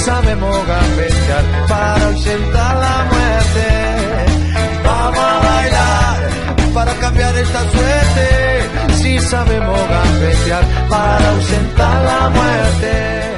Sabemos 0.00 0.56
gambetear 0.66 1.44
para 1.68 2.06
ausentar 2.06 2.76
la 2.76 3.04
muerte. 3.12 3.66
Vamos 4.84 5.18
a 5.18 5.38
bailar 5.38 6.30
para 6.74 6.94
cambiar 6.94 7.36
esta 7.36 7.60
suerte. 7.70 8.94
Si 8.94 9.18
sabemos 9.18 9.78
gambetear 9.88 10.64
para 10.88 11.30
ausentar 11.30 12.04
la 12.04 12.30
muerte. 12.30 13.30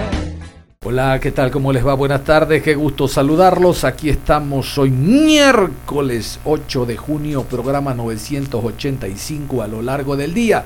Hola, 0.84 1.18
¿qué 1.20 1.30
tal? 1.30 1.50
¿Cómo 1.50 1.72
les 1.72 1.86
va? 1.86 1.94
Buenas 1.94 2.24
tardes, 2.24 2.62
qué 2.62 2.74
gusto 2.74 3.08
saludarlos. 3.08 3.84
Aquí 3.84 4.08
estamos 4.08 4.76
hoy 4.78 4.90
miércoles 4.90 6.40
8 6.44 6.86
de 6.86 6.96
junio, 6.96 7.44
programa 7.44 7.94
985 7.94 9.62
a 9.62 9.68
lo 9.68 9.82
largo 9.82 10.16
del 10.16 10.34
día. 10.34 10.64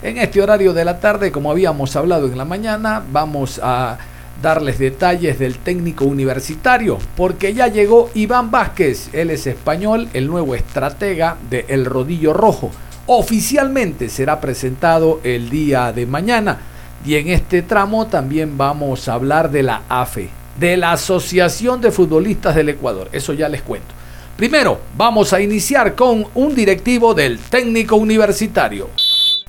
En 0.00 0.18
este 0.18 0.40
horario 0.40 0.72
de 0.72 0.84
la 0.84 1.00
tarde, 1.00 1.32
como 1.32 1.50
habíamos 1.50 1.96
hablado 1.96 2.26
en 2.26 2.38
la 2.38 2.44
mañana, 2.44 3.02
vamos 3.10 3.60
a 3.62 3.98
darles 4.42 4.78
detalles 4.78 5.38
del 5.38 5.58
técnico 5.58 6.04
universitario, 6.04 6.98
porque 7.16 7.54
ya 7.54 7.68
llegó 7.68 8.10
Iván 8.14 8.50
Vázquez, 8.50 9.10
él 9.12 9.30
es 9.30 9.46
español, 9.46 10.08
el 10.12 10.26
nuevo 10.26 10.54
estratega 10.54 11.36
de 11.50 11.64
El 11.68 11.84
Rodillo 11.84 12.32
Rojo. 12.32 12.70
Oficialmente 13.06 14.08
será 14.08 14.40
presentado 14.40 15.20
el 15.24 15.50
día 15.50 15.92
de 15.92 16.06
mañana 16.06 16.58
y 17.04 17.14
en 17.14 17.28
este 17.28 17.62
tramo 17.62 18.06
también 18.06 18.58
vamos 18.58 19.08
a 19.08 19.14
hablar 19.14 19.50
de 19.50 19.62
la 19.62 19.82
AFE, 19.88 20.28
de 20.58 20.76
la 20.76 20.92
Asociación 20.92 21.80
de 21.80 21.90
Futbolistas 21.90 22.54
del 22.54 22.68
Ecuador, 22.68 23.08
eso 23.12 23.32
ya 23.32 23.48
les 23.48 23.62
cuento. 23.62 23.94
Primero, 24.36 24.80
vamos 24.96 25.32
a 25.32 25.40
iniciar 25.40 25.96
con 25.96 26.26
un 26.34 26.54
directivo 26.54 27.12
del 27.12 27.38
técnico 27.38 27.96
universitario. 27.96 28.88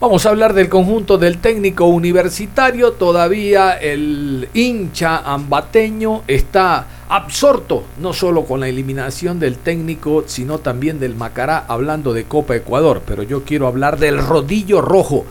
Vamos 0.01 0.25
a 0.25 0.29
hablar 0.29 0.53
del 0.53 0.69
conjunto 0.69 1.17
del 1.17 1.39
técnico 1.39 1.83
universitario. 1.83 2.93
Todavía 2.93 3.73
el 3.73 4.47
hincha 4.53 5.17
ambateño 5.17 6.23
está 6.25 6.87
absorto 7.09 7.83
no 7.99 8.13
solo 8.13 8.45
con 8.45 8.61
la 8.61 8.69
eliminación 8.69 9.41
del 9.41 9.57
técnico, 9.57 10.23
sino 10.25 10.59
también 10.59 11.01
del 11.01 11.15
Macará, 11.15 11.65
hablando 11.67 12.13
de 12.13 12.23
Copa 12.23 12.55
Ecuador. 12.55 13.01
Pero 13.05 13.23
yo 13.23 13.43
quiero 13.43 13.67
hablar 13.67 13.99
del 13.99 14.25
rodillo 14.25 14.79
rojo 14.79 15.25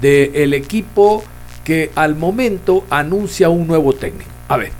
del 0.00 0.54
equipo 0.54 1.24
que 1.64 1.90
al 1.96 2.14
momento 2.14 2.84
anuncia 2.90 3.48
un 3.48 3.66
nuevo 3.66 3.94
técnico. 3.94 4.30
A 4.46 4.56
ver, 4.56 4.70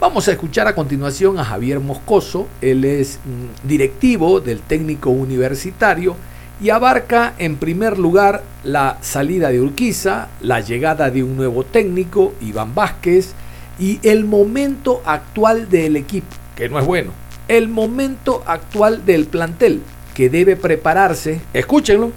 vamos 0.00 0.26
a 0.26 0.32
escuchar 0.32 0.66
a 0.66 0.74
continuación 0.74 1.38
a 1.38 1.44
Javier 1.44 1.78
Moscoso. 1.78 2.48
Él 2.60 2.84
es 2.84 3.20
mm, 3.24 3.68
directivo 3.68 4.40
del 4.40 4.60
técnico 4.60 5.10
universitario 5.10 6.16
y 6.62 6.70
abarca 6.70 7.34
en 7.38 7.56
primer 7.56 7.98
lugar 7.98 8.44
la 8.62 8.98
salida 9.00 9.48
de 9.48 9.60
Urquiza, 9.60 10.28
la 10.40 10.60
llegada 10.60 11.10
de 11.10 11.24
un 11.24 11.36
nuevo 11.36 11.64
técnico, 11.64 12.34
Iván 12.40 12.72
Vázquez, 12.72 13.32
y 13.80 13.98
el 14.04 14.24
momento 14.24 15.02
actual 15.04 15.68
del 15.68 15.96
equipo, 15.96 16.28
que 16.54 16.68
no 16.68 16.78
es 16.78 16.86
bueno, 16.86 17.10
el 17.48 17.68
momento 17.68 18.44
actual 18.46 19.04
del 19.04 19.26
plantel, 19.26 19.82
que 20.14 20.30
debe 20.30 20.54
prepararse, 20.54 21.40
escúchenlo, 21.52 22.12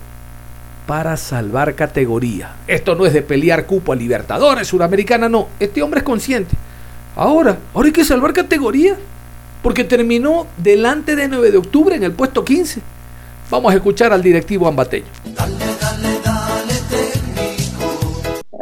para 0.85 1.17
salvar 1.17 1.73
categoría. 1.73 2.53
Esto 2.67 2.94
no 2.94 3.07
es 3.07 3.13
de 3.13 3.23
pelear 3.23 3.66
cupo 3.66 3.94
a 3.94 3.95
Libertadores, 3.95 4.67
Suramericana, 4.67 5.28
no, 5.28 5.47
este 5.59 5.81
hombre 5.81 6.01
es 6.01 6.03
consciente. 6.03 6.55
Ahora, 7.16 7.57
ahora 7.73 7.88
hay 7.88 7.94
que 7.94 8.05
salvar 8.05 8.31
categoría, 8.31 8.95
porque 9.63 9.84
terminó 9.84 10.45
delante 10.57 11.16
de 11.16 11.28
9 11.28 11.50
de 11.50 11.57
octubre 11.57 11.95
en 11.95 12.03
el 12.03 12.11
puesto 12.11 12.45
15 12.45 12.94
Vamos 13.50 13.73
a 13.73 13.75
escuchar 13.75 14.11
al 14.11 14.23
directivo 14.23 14.67
ambateño. 14.67 15.06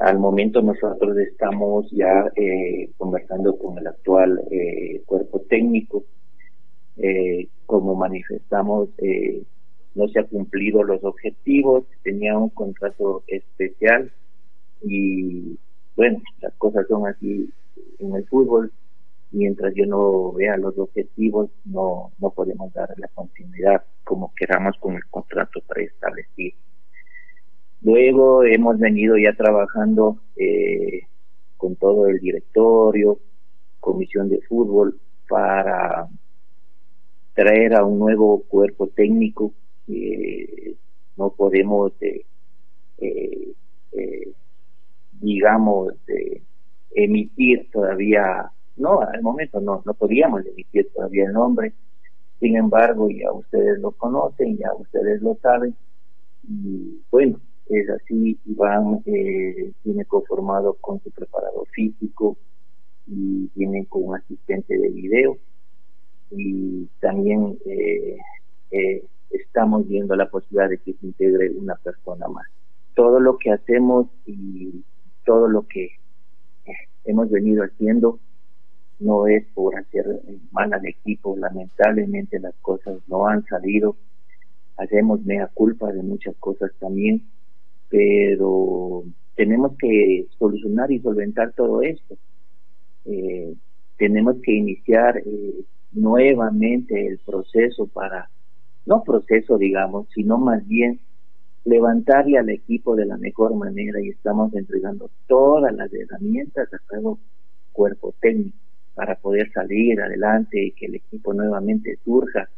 Al 0.01 0.19
momento 0.19 0.61
nosotros 0.61 1.17
estamos 1.17 1.89
ya 1.91 2.29
eh, 2.35 2.89
conversando 2.97 3.57
con 3.57 3.77
el 3.77 3.87
actual 3.87 4.41
eh, 4.51 5.01
cuerpo 5.05 5.39
técnico. 5.49 6.03
Eh, 6.97 7.47
como 7.65 7.95
manifestamos, 7.95 8.89
no 9.95 10.07
se 10.09 10.19
han 10.19 10.27
cumplido 10.27 10.83
los 10.83 11.03
objetivos, 11.03 11.85
tenía 12.03 12.37
un 12.37 12.49
contrato 12.49 13.23
especial 13.27 14.11
y 14.83 15.57
bueno, 15.95 16.21
las 16.41 16.53
cosas 16.55 16.85
son 16.87 17.07
así 17.07 17.49
en 17.99 18.15
el 18.15 18.27
fútbol, 18.27 18.71
mientras 19.33 19.73
yo 19.75 19.85
no 19.85 20.31
vea 20.31 20.55
los 20.57 20.77
objetivos, 20.77 21.49
no, 21.65 22.11
no 22.19 22.29
podemos 22.29 22.71
dar 22.71 22.93
la 22.97 23.07
continuidad 23.09 23.83
como 24.03 24.33
queramos 24.35 24.77
con 24.79 24.95
el 24.95 25.05
contrato 25.09 25.59
preestablecido. 25.67 26.55
Luego 27.81 28.43
hemos 28.43 28.79
venido 28.79 29.17
ya 29.17 29.33
trabajando 29.33 30.19
eh, 30.37 31.01
con 31.57 31.75
todo 31.75 32.07
el 32.07 32.19
directorio, 32.19 33.19
comisión 33.79 34.29
de 34.29 34.39
fútbol, 34.41 34.99
para 35.27 36.07
traer 37.33 37.73
a 37.75 37.83
un 37.83 37.99
nuevo 37.99 38.43
cuerpo 38.43 38.87
técnico. 38.87 39.51
Eh, 39.87 40.75
no 41.17 41.31
podemos, 41.31 41.91
eh, 42.01 42.23
digamos, 45.19 45.93
emitir 46.91 47.69
todavía 47.71 48.51
no, 48.75 49.01
al 49.01 49.21
momento 49.21 49.59
no, 49.61 49.81
no 49.85 49.93
podíamos 49.93 50.45
emitir 50.45 50.89
todavía 50.93 51.25
el 51.25 51.33
nombre. 51.33 51.73
Sin 52.39 52.57
embargo, 52.57 53.09
ya 53.09 53.31
ustedes 53.31 53.79
lo 53.79 53.91
conocen, 53.91 54.57
ya 54.57 54.73
ustedes 54.73 55.21
lo 55.21 55.35
saben. 55.35 55.75
Y 56.47 57.01
bueno, 57.11 57.39
es 57.67 57.89
así. 57.89 58.37
Iván 58.45 59.01
eh, 59.05 59.71
tiene 59.83 60.05
conformado 60.05 60.73
con 60.81 60.99
su 61.01 61.11
preparador 61.11 61.67
físico 61.69 62.37
y 63.07 63.49
viene 63.55 63.85
con 63.85 64.05
un 64.05 64.15
asistente 64.15 64.77
de 64.77 64.89
video. 64.89 65.37
Y 66.31 66.87
también 66.99 67.57
eh, 67.65 68.17
eh, 68.71 69.05
estamos 69.29 69.87
viendo 69.87 70.15
la 70.15 70.29
posibilidad 70.29 70.69
de 70.69 70.79
que 70.79 70.93
se 70.93 71.05
integre 71.05 71.51
una 71.51 71.75
persona 71.75 72.27
más. 72.27 72.47
Todo 72.95 73.19
lo 73.19 73.37
que 73.37 73.51
hacemos 73.51 74.07
y 74.25 74.83
todo 75.25 75.47
lo 75.47 75.67
que 75.67 75.91
hemos 77.05 77.29
venido 77.29 77.63
haciendo 77.63 78.19
no 78.99 79.27
es 79.27 79.45
por 79.53 79.75
hacer 79.75 80.05
mal 80.51 80.73
al 80.73 80.85
equipo, 80.85 81.35
lamentablemente 81.37 82.39
las 82.39 82.55
cosas 82.61 82.97
no 83.07 83.27
han 83.27 83.43
salido, 83.45 83.95
hacemos 84.77 85.23
mea 85.23 85.49
culpa 85.53 85.91
de 85.91 86.03
muchas 86.03 86.35
cosas 86.37 86.71
también, 86.79 87.23
pero 87.89 89.03
tenemos 89.35 89.77
que 89.77 90.27
solucionar 90.37 90.91
y 90.91 90.99
solventar 90.99 91.53
todo 91.53 91.81
esto. 91.81 92.15
Eh, 93.05 93.53
tenemos 93.97 94.37
que 94.41 94.53
iniciar 94.53 95.17
eh, 95.17 95.65
nuevamente 95.91 97.07
el 97.07 97.19
proceso 97.19 97.87
para, 97.87 98.29
no 98.85 99.03
proceso 99.03 99.57
digamos, 99.57 100.07
sino 100.13 100.37
más 100.37 100.67
bien 100.67 100.99
levantarle 101.65 102.37
al 102.37 102.49
equipo 102.49 102.95
de 102.95 103.05
la 103.05 103.17
mejor 103.17 103.55
manera 103.55 104.01
y 104.01 104.09
estamos 104.09 104.53
entregando 104.53 105.09
todas 105.27 105.73
las 105.73 105.93
herramientas 105.93 106.67
al 106.73 106.79
nuevo 106.91 107.19
cuerpo 107.71 108.13
técnico 108.19 108.62
para 108.95 109.15
poder 109.15 109.51
salir 109.51 109.99
adelante 110.01 110.63
y 110.63 110.71
que 110.71 110.85
el 110.85 110.95
equipo 110.95 111.33
nuevamente 111.33 111.97
surja. 112.03 112.49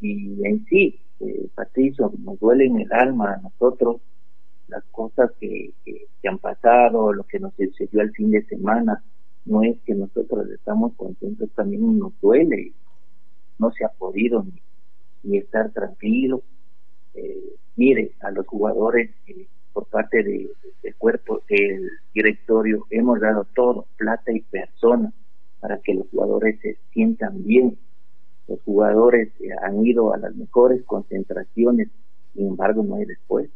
Y 0.00 0.44
en 0.44 0.64
sí, 0.66 0.98
eh, 1.20 1.48
Patricio, 1.54 2.12
nos 2.18 2.38
duele 2.40 2.66
en 2.66 2.80
el 2.80 2.92
alma 2.92 3.34
a 3.34 3.40
nosotros 3.40 4.00
las 4.68 4.82
cosas 4.84 5.30
que, 5.38 5.72
que, 5.84 6.28
han 6.28 6.38
pasado, 6.38 7.12
lo 7.12 7.24
que 7.24 7.38
nos 7.38 7.52
sucedió 7.54 8.00
al 8.00 8.10
fin 8.12 8.30
de 8.30 8.44
semana. 8.46 9.02
No 9.44 9.62
es 9.62 9.78
que 9.84 9.94
nosotros 9.94 10.48
estamos 10.50 10.94
contentos, 10.94 11.50
también 11.54 11.98
nos 11.98 12.12
duele. 12.20 12.72
No 13.58 13.70
se 13.72 13.84
ha 13.84 13.88
podido 13.88 14.42
ni, 14.42 14.60
ni 15.22 15.38
estar 15.38 15.70
tranquilo. 15.70 16.42
Eh, 17.14 17.54
mire, 17.76 18.12
a 18.20 18.30
los 18.30 18.46
jugadores 18.46 19.10
eh, 19.26 19.46
por 19.72 19.86
parte 19.86 20.22
de, 20.22 20.50
del 20.82 20.94
cuerpo, 20.96 21.42
del 21.48 21.88
directorio, 22.14 22.86
hemos 22.90 23.20
dado 23.20 23.46
todo, 23.54 23.86
plata 23.96 24.32
y 24.32 24.40
personas 24.40 25.12
para 25.62 25.78
que 25.78 25.94
los 25.94 26.08
jugadores 26.10 26.58
se 26.60 26.76
sientan 26.92 27.44
bien. 27.44 27.78
Los 28.48 28.60
jugadores 28.62 29.28
eh, 29.40 29.50
han 29.62 29.86
ido 29.86 30.12
a 30.12 30.18
las 30.18 30.34
mejores 30.34 30.82
concentraciones, 30.82 31.88
sin 32.34 32.48
embargo 32.48 32.82
no 32.82 32.96
hay 32.96 33.04
respuesta, 33.04 33.54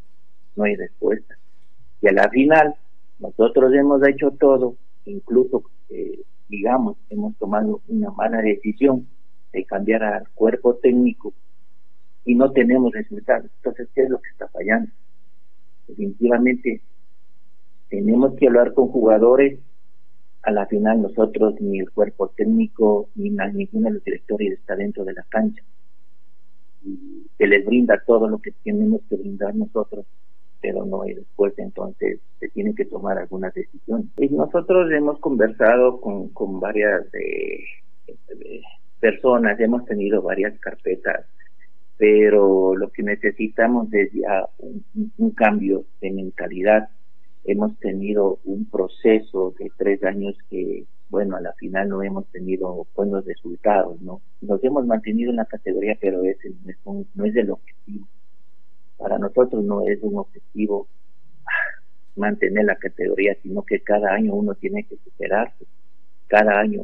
no 0.55 0.63
hay 0.63 0.77
respuesta. 0.77 1.37
Y 2.01 2.07
a 2.07 2.13
la 2.13 2.29
final, 2.29 2.75
nosotros 3.19 3.73
hemos 3.73 4.07
hecho 4.07 4.31
todo, 4.31 4.77
incluso, 5.03 5.63
eh, 5.89 6.21
digamos, 6.47 6.95
hemos 7.09 7.35
tomado 7.37 7.81
una 7.89 8.09
mala 8.11 8.41
decisión 8.41 9.05
de 9.51 9.65
cambiar 9.65 10.03
al 10.03 10.29
cuerpo 10.29 10.75
técnico 10.75 11.33
y 12.23 12.35
no 12.35 12.53
tenemos 12.53 12.93
resultados. 12.93 13.51
Entonces, 13.57 13.89
¿qué 13.93 14.03
es 14.03 14.09
lo 14.09 14.21
que 14.21 14.29
está 14.29 14.47
fallando? 14.47 14.89
Definitivamente 15.89 16.81
tenemos 17.89 18.33
que 18.35 18.47
hablar 18.47 18.73
con 18.73 18.87
jugadores. 18.87 19.59
A 20.47 20.51
la 20.51 20.65
final 20.65 21.01
nosotros, 21.01 21.59
ni 21.59 21.79
el 21.79 21.91
cuerpo 21.91 22.29
técnico, 22.29 23.09
ni 23.15 23.31
ninguno 23.31 23.89
de 23.89 23.95
los 23.95 24.03
directores 24.05 24.53
está 24.53 24.77
dentro 24.77 25.03
de 25.03 25.11
la 25.11 25.25
cancha. 25.27 25.61
Y 26.85 27.27
se 27.37 27.47
les 27.47 27.65
brinda 27.65 28.01
todo 28.07 28.29
lo 28.29 28.39
que 28.39 28.51
tenemos 28.63 29.01
que 29.09 29.17
brindar 29.17 29.53
nosotros, 29.53 30.05
pero 30.61 30.85
no 30.85 31.01
hay 31.01 31.15
respuesta, 31.15 31.61
entonces 31.61 32.21
se 32.39 32.47
tienen 32.47 32.75
que 32.75 32.85
tomar 32.85 33.17
algunas 33.17 33.53
decisiones. 33.53 34.07
Y 34.15 34.29
nosotros 34.29 34.89
hemos 34.89 35.19
conversado 35.19 35.99
con, 35.99 36.29
con 36.29 36.61
varias 36.61 37.11
de, 37.11 37.65
personas, 39.01 39.59
hemos 39.59 39.83
tenido 39.83 40.21
varias 40.21 40.57
carpetas 40.59 41.25
pero 41.97 42.75
lo 42.75 42.89
que 42.91 43.01
necesitamos 43.01 43.91
es 43.91 44.13
ya 44.13 44.47
un, 44.59 45.31
cambio 45.31 45.85
de 45.99 46.11
mentalidad. 46.11 46.89
Hemos 47.47 47.75
tenido 47.79 48.39
un 48.43 48.65
proceso 48.65 49.55
de 49.57 49.71
tres 49.75 50.03
años 50.03 50.35
que, 50.49 50.85
bueno, 51.09 51.35
a 51.35 51.41
la 51.41 51.53
final 51.53 51.89
no 51.89 52.03
hemos 52.03 52.27
tenido 52.27 52.85
buenos 52.95 53.25
resultados, 53.25 53.99
¿no? 54.01 54.21
Nos 54.41 54.63
hemos 54.63 54.85
mantenido 54.85 55.31
en 55.31 55.37
la 55.37 55.45
categoría, 55.45 55.97
pero 55.99 56.23
ese 56.23 56.49
no 56.49 56.69
es, 56.69 56.77
un, 56.83 57.07
no 57.15 57.25
es 57.25 57.35
el 57.35 57.49
objetivo. 57.49 58.07
Para 58.97 59.17
nosotros 59.17 59.63
no 59.63 59.87
es 59.87 59.97
un 60.03 60.17
objetivo 60.17 60.87
mantener 62.15 62.65
la 62.65 62.75
categoría, 62.75 63.35
sino 63.41 63.63
que 63.63 63.79
cada 63.79 64.13
año 64.13 64.35
uno 64.35 64.53
tiene 64.53 64.83
que 64.83 64.97
superarse. 64.97 65.65
Cada 66.27 66.59
año 66.59 66.83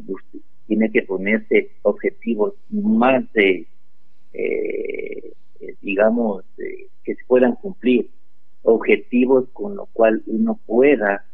tiene 0.68 0.89
que 0.92 1.04
ponerse 1.04 1.71
objetivos 1.83 2.54
más 2.69 3.31
de 3.33 3.68
eh, 4.33 5.33
digamos, 5.81 6.44
que 7.04 7.15
se 7.15 7.24
puedan 7.27 7.54
cumplir, 7.56 8.10
objetivos 8.63 9.50
con 9.54 9.75
lo 9.75 9.86
cual 9.88 10.24
uno 10.25 10.60
pueda 10.65 11.25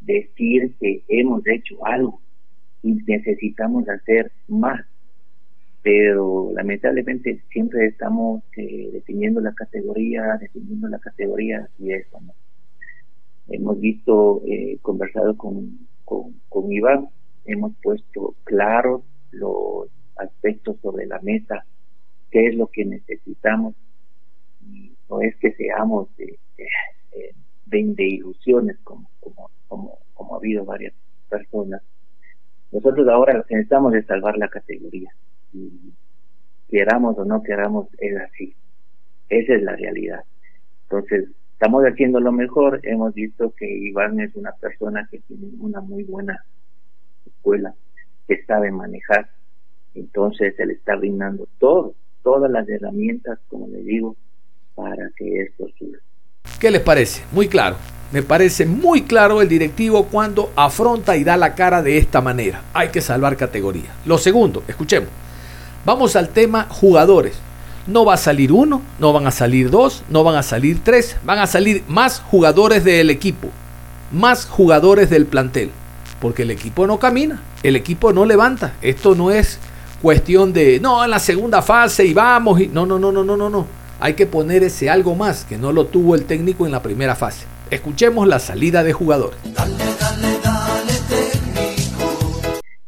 decir 0.00 0.74
que 0.80 1.02
hemos 1.08 1.46
hecho 1.46 1.84
algo 1.84 2.20
y 2.82 2.94
necesitamos 2.94 3.88
hacer 3.88 4.32
más. 4.46 4.84
Pero 5.82 6.50
lamentablemente 6.54 7.42
siempre 7.50 7.86
estamos 7.86 8.42
eh, 8.56 8.90
definiendo 8.92 9.40
la 9.40 9.54
categoría, 9.54 10.36
definiendo 10.40 10.88
la 10.88 10.98
categoría 10.98 11.68
y 11.78 11.92
eso 11.92 12.20
no. 12.20 12.34
Hemos 13.48 13.80
visto, 13.80 14.42
eh, 14.46 14.78
conversado 14.82 15.36
con, 15.36 15.78
con, 16.04 16.34
con 16.48 16.70
Iván, 16.70 17.08
hemos 17.46 17.72
puesto 17.82 18.34
claros 18.44 19.02
los 19.30 19.88
aspectos 20.16 20.76
sobre 20.82 21.06
la 21.06 21.18
mesa 21.20 21.64
qué 22.30 22.48
es 22.48 22.54
lo 22.54 22.66
que 22.68 22.84
necesitamos. 22.84 23.74
Y 24.62 24.92
no 25.08 25.20
es 25.20 25.36
que 25.36 25.52
seamos 25.52 26.08
de, 26.16 26.38
de, 27.66 28.04
ilusiones 28.04 28.78
como, 28.84 29.10
como, 29.20 29.50
como, 29.68 29.98
como 30.14 30.34
ha 30.34 30.38
habido 30.38 30.64
varias 30.64 30.94
personas. 31.28 31.82
Nosotros 32.72 33.08
ahora 33.08 33.34
lo 33.34 33.44
que 33.44 33.54
necesitamos 33.54 33.94
es 33.94 34.06
salvar 34.06 34.36
la 34.36 34.48
categoría. 34.48 35.10
Y 35.52 35.92
queramos 36.68 37.18
o 37.18 37.24
no 37.24 37.42
queramos, 37.42 37.88
es 37.98 38.16
así. 38.20 38.54
Esa 39.28 39.54
es 39.54 39.62
la 39.62 39.76
realidad. 39.76 40.24
Entonces, 40.84 41.30
estamos 41.52 41.84
haciendo 41.84 42.20
lo 42.20 42.32
mejor. 42.32 42.80
Hemos 42.82 43.14
visto 43.14 43.54
que 43.54 43.66
Iván 43.66 44.20
es 44.20 44.34
una 44.36 44.52
persona 44.52 45.08
que 45.10 45.20
tiene 45.20 45.48
una 45.58 45.80
muy 45.80 46.04
buena 46.04 46.44
escuela, 47.26 47.74
que 48.26 48.44
sabe 48.44 48.70
manejar. 48.70 49.30
Entonces, 49.94 50.54
él 50.58 50.70
está 50.70 50.96
brindando 50.96 51.48
todo 51.58 51.94
todas 52.22 52.50
las 52.50 52.68
herramientas, 52.68 53.38
como 53.48 53.68
le 53.68 53.82
digo, 53.82 54.16
para 54.78 55.10
que 55.16 55.42
esto 55.42 55.66
surja. 55.76 55.98
¿Qué 56.60 56.70
les 56.70 56.80
parece? 56.80 57.22
Muy 57.32 57.48
claro. 57.48 57.76
Me 58.12 58.22
parece 58.22 58.64
muy 58.64 59.02
claro 59.02 59.42
el 59.42 59.48
directivo 59.48 60.04
cuando 60.04 60.52
afronta 60.54 61.16
y 61.16 61.24
da 61.24 61.36
la 61.36 61.54
cara 61.54 61.82
de 61.82 61.98
esta 61.98 62.20
manera. 62.20 62.62
Hay 62.72 62.88
que 62.88 63.00
salvar 63.00 63.36
categoría. 63.36 63.92
Lo 64.06 64.16
segundo, 64.18 64.62
escuchemos. 64.68 65.08
Vamos 65.84 66.14
al 66.14 66.28
tema 66.28 66.66
jugadores. 66.70 67.38
No 67.88 68.04
va 68.04 68.14
a 68.14 68.18
salir 68.18 68.52
uno, 68.52 68.82
no 68.98 69.12
van 69.12 69.26
a 69.26 69.30
salir 69.30 69.68
dos, 69.70 70.04
no 70.08 70.22
van 70.22 70.36
a 70.36 70.42
salir 70.42 70.82
tres, 70.84 71.16
van 71.24 71.38
a 71.38 71.46
salir 71.46 71.82
más 71.88 72.20
jugadores 72.20 72.84
del 72.84 73.10
equipo, 73.10 73.48
más 74.12 74.46
jugadores 74.46 75.08
del 75.08 75.24
plantel, 75.24 75.70
porque 76.20 76.42
el 76.42 76.50
equipo 76.50 76.86
no 76.86 76.98
camina, 76.98 77.40
el 77.62 77.76
equipo 77.76 78.12
no 78.12 78.26
levanta. 78.26 78.74
Esto 78.82 79.14
no 79.14 79.30
es 79.30 79.58
cuestión 80.02 80.52
de, 80.52 80.78
no, 80.80 81.02
en 81.02 81.10
la 81.10 81.18
segunda 81.18 81.62
fase 81.62 82.04
y 82.04 82.12
vamos. 82.14 82.60
Y, 82.60 82.68
no, 82.68 82.84
no, 82.84 82.98
no, 82.98 83.10
no, 83.10 83.24
no, 83.24 83.36
no, 83.36 83.48
no. 83.50 83.77
Hay 84.00 84.14
que 84.14 84.26
poner 84.26 84.62
ese 84.62 84.90
algo 84.90 85.16
más 85.16 85.44
que 85.44 85.58
no 85.58 85.72
lo 85.72 85.86
tuvo 85.86 86.14
el 86.14 86.24
técnico 86.24 86.66
en 86.66 86.72
la 86.72 86.82
primera 86.82 87.16
fase. 87.16 87.46
Escuchemos 87.70 88.28
la 88.28 88.38
salida 88.38 88.84
de 88.84 88.92
jugadores. 88.92 89.38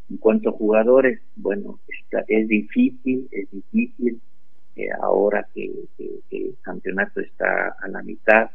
En 0.09 0.17
cuanto 0.19 0.51
a 0.51 0.53
jugadores, 0.53 1.21
bueno, 1.35 1.81
es 2.29 2.49
difícil, 2.49 3.29
es 3.33 3.51
difícil 3.51 4.21
eh, 4.77 4.89
ahora 5.03 5.47
que, 5.53 5.71
el 6.31 6.57
campeonato 6.63 7.21
está 7.21 7.75
a 7.83 7.89
la 7.89 8.03
mitad, 8.03 8.51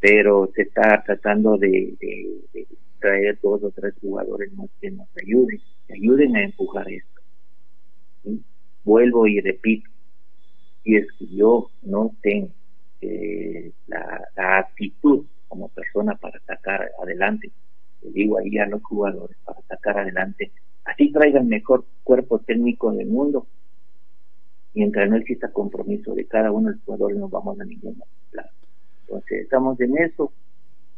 pero 0.00 0.50
se 0.54 0.62
está 0.62 1.02
tratando 1.04 1.58
de 1.58 1.94
traer 3.00 3.38
dos 3.42 3.62
o 3.62 3.70
tres 3.70 3.92
jugadores 4.00 4.50
más 4.54 4.70
que 4.80 4.90
nos 4.90 5.08
ayuden, 5.22 5.60
que 5.86 5.94
ayuden 5.94 6.36
a 6.36 6.42
empujar 6.42 6.90
esto 6.90 7.16
vuelvo 8.86 9.26
y 9.26 9.40
repito, 9.40 9.90
si 10.86 10.94
es 10.94 11.08
que 11.18 11.26
yo 11.26 11.68
no 11.82 12.12
tengo 12.22 12.48
eh, 13.00 13.72
la, 13.88 14.22
actitud 14.58 15.26
como 15.48 15.68
persona 15.68 16.14
para 16.14 16.38
sacar 16.46 16.92
adelante, 17.02 17.50
le 18.02 18.10
digo 18.12 18.38
ahí 18.38 18.56
a 18.58 18.66
los 18.66 18.82
jugadores, 18.84 19.36
para 19.44 19.60
sacar 19.62 19.98
adelante, 19.98 20.52
así 20.84 21.10
traiga 21.10 21.40
el 21.40 21.46
mejor 21.46 21.84
cuerpo 22.04 22.38
técnico 22.38 22.92
del 22.92 23.08
mundo, 23.08 23.48
mientras 24.74 25.10
no 25.10 25.16
exista 25.16 25.50
compromiso 25.50 26.14
de 26.14 26.26
cada 26.26 26.52
uno 26.52 26.68
de 26.68 26.76
los 26.76 26.84
jugadores 26.84 27.18
no 27.18 27.28
vamos 27.28 27.58
a 27.60 27.64
ningún 27.64 28.00
lado. 28.30 28.50
Entonces 29.00 29.42
estamos 29.42 29.80
en 29.80 29.98
eso, 29.98 30.32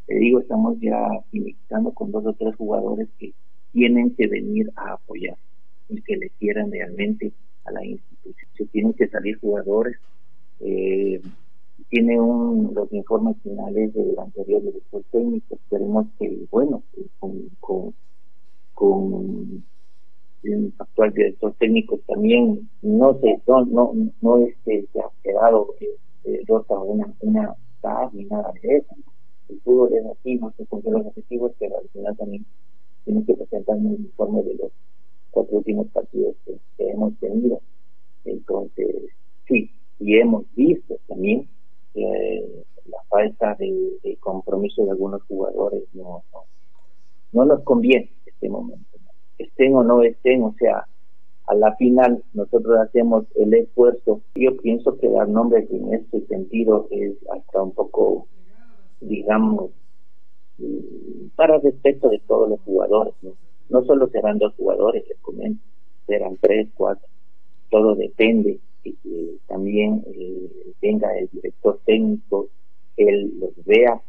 te 0.06 0.16
digo, 0.16 0.40
estamos 0.40 0.78
ya 0.80 0.98
invitando 1.32 1.92
con 1.92 2.12
dos 2.12 2.26
o 2.26 2.34
tres 2.34 2.54
jugadores 2.56 3.08
que 3.18 3.32
tienen 3.72 4.14
que 4.14 4.26
venir 4.26 4.70
a 4.76 4.92
apoyar 4.92 5.36
y 5.88 6.02
que 6.02 6.16
le 6.16 6.28
quieran 6.38 6.70
realmente 6.70 7.32
a 7.68 7.72
la 7.72 7.84
institución. 7.84 8.68
Tienen 8.72 8.92
que 8.94 9.08
salir 9.08 9.38
jugadores. 9.40 9.96
Eh, 10.60 11.20
tiene 11.88 12.20
un, 12.20 12.74
los 12.74 12.92
informes 12.92 13.36
finales 13.42 13.94
del 13.94 14.18
anterior 14.18 14.62
director 14.62 15.02
técnico. 15.10 15.54
Esperemos 15.54 16.06
que, 16.18 16.46
bueno, 16.50 16.82
con, 17.60 17.94
el 20.44 20.72
actual 20.78 21.12
director 21.12 21.52
técnico 21.58 21.98
también 22.06 22.68
no 22.82 23.18
se 23.20 23.40
no 23.46 23.64
no, 23.64 23.92
no 24.20 24.38
este, 24.38 24.86
se 24.92 25.00
ha 25.00 25.10
quedado 25.22 25.74
eh, 26.24 26.42
rota 26.46 26.78
una 26.78 27.12
una 27.20 27.54
ni 28.12 28.24
nada 28.24 28.52
de 28.62 28.76
eso 28.76 28.94
el 29.48 29.60
fútbol 29.62 29.92
es 29.94 30.06
así 30.06 30.36
no 30.36 30.52
se 30.56 30.64
cumplen 30.66 30.94
los 30.94 31.06
objetivos 31.06 31.52
pero 31.58 31.78
al 31.78 31.88
final 31.88 32.16
también 32.16 32.46
tiene 33.04 33.24
que 33.24 33.34
presentar 33.34 33.76
un 33.76 33.94
informe 33.94 34.42
de 34.42 34.54
los 34.54 34.70
cuatro 35.30 35.58
últimos 35.58 35.88
partidos 35.88 36.36
que, 36.44 36.58
hemos 36.78 37.18
tenido. 37.18 37.60
Entonces, 38.24 38.86
sí, 39.46 39.70
y 39.98 40.16
hemos 40.16 40.44
visto 40.54 40.96
también 41.06 41.48
eh, 41.94 42.64
la 42.86 43.02
falta 43.08 43.54
de, 43.54 44.16
compromiso 44.20 44.84
de 44.84 44.90
algunos 44.90 45.22
jugadores 45.24 45.84
no, 45.92 46.22
no, 47.32 47.44
nos 47.44 47.62
conviene 47.62 48.10
en 48.26 48.32
este 48.32 48.48
momento. 48.48 48.98
Estén 49.38 49.74
o 49.74 49.82
no 49.82 50.02
estén, 50.02 50.42
o 50.42 50.54
sea, 50.58 50.86
a 51.46 51.54
la 51.54 51.74
final 51.76 52.22
nosotros 52.34 52.78
hacemos 52.80 53.24
el 53.36 53.54
esfuerzo. 53.54 54.20
Yo 54.34 54.56
pienso 54.58 54.98
que 54.98 55.08
dar 55.08 55.28
nombres 55.28 55.70
en 55.70 55.94
este 55.94 56.26
sentido 56.26 56.88
es 56.90 57.16
hasta 57.32 57.62
un 57.62 57.72
poco, 57.72 58.26
digamos, 59.00 59.70
mm, 60.58 61.28
para 61.36 61.58
respeto 61.58 62.08
de 62.08 62.18
todos 62.26 62.50
los 62.50 62.60
jugadores. 62.60 63.14
¿no? 63.22 63.32
No 63.68 63.84
solo 63.84 64.08
serán 64.08 64.38
dos 64.38 64.54
jugadores, 64.54 65.06
les 65.08 65.18
comento, 65.18 65.62
serán 66.06 66.36
tres, 66.40 66.68
cuatro, 66.74 67.06
todo 67.70 67.94
depende 67.94 68.60
que 68.82 68.94
también 69.46 70.04
eh, 70.06 70.72
tenga 70.80 71.16
el 71.18 71.28
director 71.30 71.80
técnico, 71.84 72.48
él 72.96 73.38
los 73.38 73.52
vea, 73.64 74.00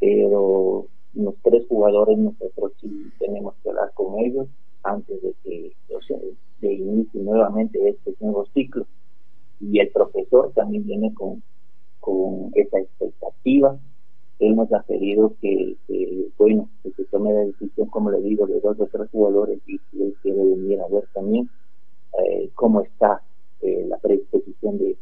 pero 0.00 0.86
los 1.14 1.34
tres 1.42 1.66
jugadores 1.68 2.18
nosotros 2.18 2.72
sí 2.80 3.12
tenemos 3.18 3.54
que 3.62 3.68
hablar 3.70 3.92
con 3.94 4.18
ellos 4.18 4.48
antes 4.82 5.22
de 5.22 5.34
que 5.42 5.72
se 6.60 6.72
inicie 6.72 7.20
nuevamente 7.20 7.88
este 7.88 8.14
nuevo 8.20 8.46
ciclo. 8.54 8.86
Y 9.60 9.78
el 9.78 9.90
profesor 9.90 10.52
también 10.54 10.84
viene 10.84 11.14
con, 11.14 11.42
con 12.00 12.50
esa 12.54 12.78
expectativa. 12.78 13.78
Él 14.38 14.56
nos 14.56 14.68
pedido 14.86 15.34
que, 15.40 15.76
bueno, 16.36 16.68
que 16.82 16.90
se 16.90 17.04
tome 17.04 17.32
la 17.32 17.40
decisión, 17.40 17.88
como 17.88 18.10
le 18.10 18.20
digo, 18.20 18.46
de 18.46 18.60
dos 18.60 18.78
o 18.80 18.86
tres 18.86 19.08
jugadores 19.10 19.60
y 19.66 19.78
si 19.90 20.02
él 20.02 20.14
quiere 20.22 20.44
venir 20.44 20.80
a 20.80 20.88
ver 20.88 21.04
también 21.12 21.48
eh, 22.22 22.50
cómo 22.54 22.82
está 22.82 23.22
eh, 23.62 23.86
la 23.88 23.96
predisposición 23.98 24.78
de, 24.78 24.96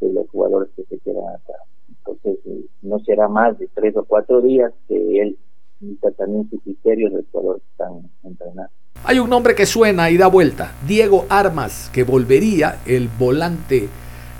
de, 0.00 0.12
los 0.12 0.28
jugadores 0.30 0.68
que 0.76 0.84
se 0.84 0.98
quedan 0.98 1.28
acá. 1.28 1.54
Entonces, 1.88 2.38
eh, 2.46 2.66
no 2.82 2.98
será 3.00 3.28
más 3.28 3.58
de 3.58 3.68
tres 3.74 3.96
o 3.96 4.04
cuatro 4.04 4.40
días 4.40 4.72
que 4.88 5.20
él 5.20 5.38
también 6.16 6.48
su 6.48 6.58
criterio 6.60 7.10
del 7.10 7.26
jugador 7.30 7.60
que 7.60 7.66
están 7.70 8.10
entrenando. 8.22 8.72
Hay 9.04 9.18
un 9.18 9.28
nombre 9.28 9.54
que 9.54 9.66
suena 9.66 10.10
y 10.10 10.16
da 10.16 10.28
vuelta, 10.28 10.74
Diego 10.86 11.26
Armas, 11.28 11.90
que 11.92 12.04
volvería, 12.04 12.78
el 12.86 13.08
volante 13.08 13.88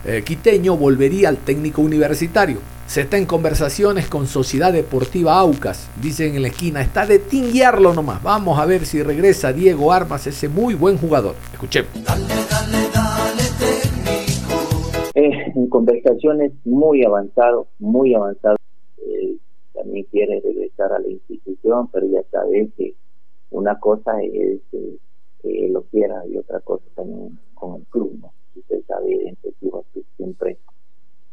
eh, 0.04 0.22
quiteño 0.24 0.76
volvería 0.76 1.28
al 1.28 1.38
técnico 1.38 1.82
universitario. 1.82 2.58
Se 2.92 3.00
está 3.00 3.16
en 3.16 3.24
conversaciones 3.24 4.06
con 4.06 4.26
Sociedad 4.26 4.70
Deportiva 4.70 5.38
Aucas, 5.38 5.90
dicen 6.02 6.34
en 6.34 6.42
la 6.42 6.48
esquina, 6.48 6.82
está 6.82 7.06
de 7.06 7.18
tinguearlo 7.18 7.94
nomás. 7.94 8.22
Vamos 8.22 8.58
a 8.58 8.66
ver 8.66 8.84
si 8.84 9.02
regresa 9.02 9.50
Diego 9.50 9.94
Armas, 9.94 10.26
ese 10.26 10.50
muy 10.50 10.74
buen 10.74 10.98
jugador. 10.98 11.34
Escuchemos. 11.54 11.88
Eh, 15.14 15.52
en 15.56 15.68
conversaciones 15.70 16.52
muy 16.66 17.02
avanzado, 17.02 17.66
muy 17.78 18.14
avanzado. 18.14 18.56
Eh, 18.98 19.38
también 19.72 20.04
quiere 20.10 20.42
regresar 20.44 20.92
a 20.92 20.98
la 20.98 21.08
institución, 21.08 21.88
pero 21.90 22.06
ya 22.08 22.22
sabe 22.30 22.68
que 22.76 22.94
una 23.52 23.80
cosa 23.80 24.20
es 24.22 24.60
eh, 24.72 24.98
que 25.40 25.68
lo 25.70 25.80
quiera 25.84 26.26
y 26.26 26.36
otra 26.36 26.60
cosa 26.60 26.84
también 26.94 27.38
con 27.54 27.76
el 27.76 27.86
club, 27.86 28.18
¿no? 28.20 28.34
Usted 28.54 28.82
sabe, 28.86 29.30
entre 29.30 29.50
clubes 29.52 29.86
siempre 30.18 30.58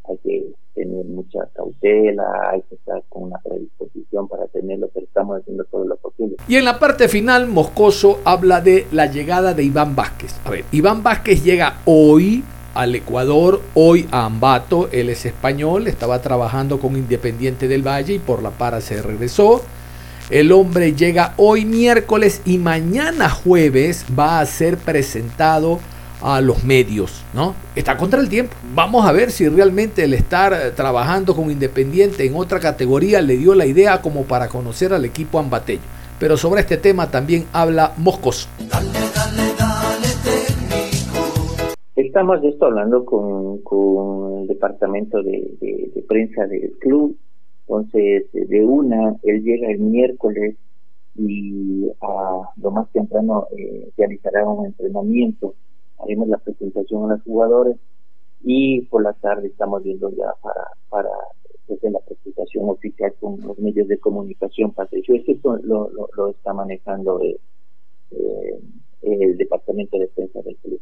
hay 0.05 0.17
que 0.19 0.53
tener 0.79 1.05
mucha 1.05 1.39
cautela, 1.53 2.51
hay 2.51 2.61
que 2.69 2.75
estar 2.75 3.03
con 3.09 3.23
una 3.23 3.37
predisposición 3.39 4.29
para 4.29 4.47
tenerlo, 4.47 4.89
pero 4.93 5.05
estamos 5.05 5.41
haciendo 5.41 5.65
todo 5.65 5.83
lo 5.83 5.97
posible. 5.97 6.37
Y 6.47 6.55
en 6.55 6.63
la 6.63 6.79
parte 6.79 7.09
final, 7.09 7.47
Moscoso 7.47 8.19
habla 8.23 8.61
de 8.61 8.87
la 8.93 9.07
llegada 9.07 9.53
de 9.53 9.63
Iván 9.63 9.95
Vázquez. 9.95 10.39
A 10.45 10.51
ver, 10.51 10.63
Iván 10.71 11.03
Vázquez 11.03 11.43
llega 11.43 11.79
hoy 11.83 12.45
al 12.73 12.95
Ecuador, 12.95 13.61
hoy 13.73 14.07
a 14.11 14.25
Ambato, 14.25 14.87
él 14.93 15.09
es 15.09 15.25
español, 15.25 15.87
estaba 15.87 16.21
trabajando 16.21 16.79
con 16.79 16.95
Independiente 16.95 17.67
del 17.67 17.85
Valle 17.85 18.13
y 18.13 18.19
por 18.19 18.41
la 18.41 18.51
para 18.51 18.79
se 18.79 19.01
regresó. 19.01 19.61
El 20.29 20.53
hombre 20.53 20.93
llega 20.93 21.33
hoy 21.35 21.65
miércoles 21.65 22.41
y 22.45 22.57
mañana 22.57 23.29
jueves 23.29 24.05
va 24.17 24.39
a 24.39 24.45
ser 24.45 24.77
presentado 24.77 25.79
a 26.21 26.41
los 26.41 26.63
medios, 26.63 27.23
¿no? 27.33 27.55
Está 27.75 27.97
contra 27.97 28.19
el 28.19 28.29
tiempo. 28.29 28.55
Vamos 28.73 29.05
a 29.05 29.11
ver 29.11 29.31
si 29.31 29.47
realmente 29.47 30.03
el 30.03 30.13
estar 30.13 30.53
trabajando 30.75 31.35
con 31.35 31.51
Independiente 31.51 32.25
en 32.25 32.35
otra 32.35 32.59
categoría 32.59 33.21
le 33.21 33.37
dio 33.37 33.55
la 33.55 33.65
idea 33.65 34.01
como 34.01 34.23
para 34.23 34.47
conocer 34.47 34.93
al 34.93 35.05
equipo 35.05 35.39
ambateño. 35.39 35.81
Pero 36.19 36.35
sobre 36.35 36.61
este 36.61 36.77
tema 36.77 37.09
también 37.09 37.45
habla 37.53 37.93
Moscos. 37.97 38.49
Estamos 41.95 42.43
esto 42.43 42.65
hablando 42.65 43.05
con, 43.05 44.41
el 44.41 44.47
departamento 44.47 45.21
de, 45.21 46.03
prensa 46.07 46.47
del 46.47 46.71
club 46.79 47.15
entonces, 47.69 48.25
de 48.33 48.65
una, 48.65 49.15
él 49.21 49.43
llega 49.43 49.69
el 49.69 49.79
miércoles 49.79 50.55
y 51.15 51.87
a 52.01 52.41
lo 52.57 52.71
más 52.71 52.91
temprano 52.91 53.45
eh, 53.55 53.91
realizará 53.95 54.43
un 54.49 54.65
entrenamiento. 54.65 55.53
Haremos 55.99 56.27
la 56.27 56.37
presentación 56.37 57.05
a 57.05 57.15
los 57.15 57.23
jugadores 57.23 57.77
y 58.41 58.81
por 58.81 59.03
la 59.03 59.13
tarde 59.13 59.47
estamos 59.47 59.83
viendo 59.83 60.09
ya 60.11 60.33
para, 60.41 60.67
para 60.89 61.09
hacer 61.73 61.91
la 61.91 61.99
presentación 61.99 62.69
oficial 62.69 63.13
con 63.19 63.39
los 63.41 63.57
medios 63.59 63.87
de 63.87 63.97
comunicación. 63.99 64.71
Patricio, 64.71 65.15
esto 65.15 65.57
lo, 65.63 66.29
está 66.29 66.53
manejando 66.53 67.21
eh, 67.21 67.39
eh, 68.11 68.59
el 69.01 69.37
departamento 69.37 69.97
de 69.97 70.07
prensa 70.07 70.41
del 70.41 70.55
club. 70.57 70.79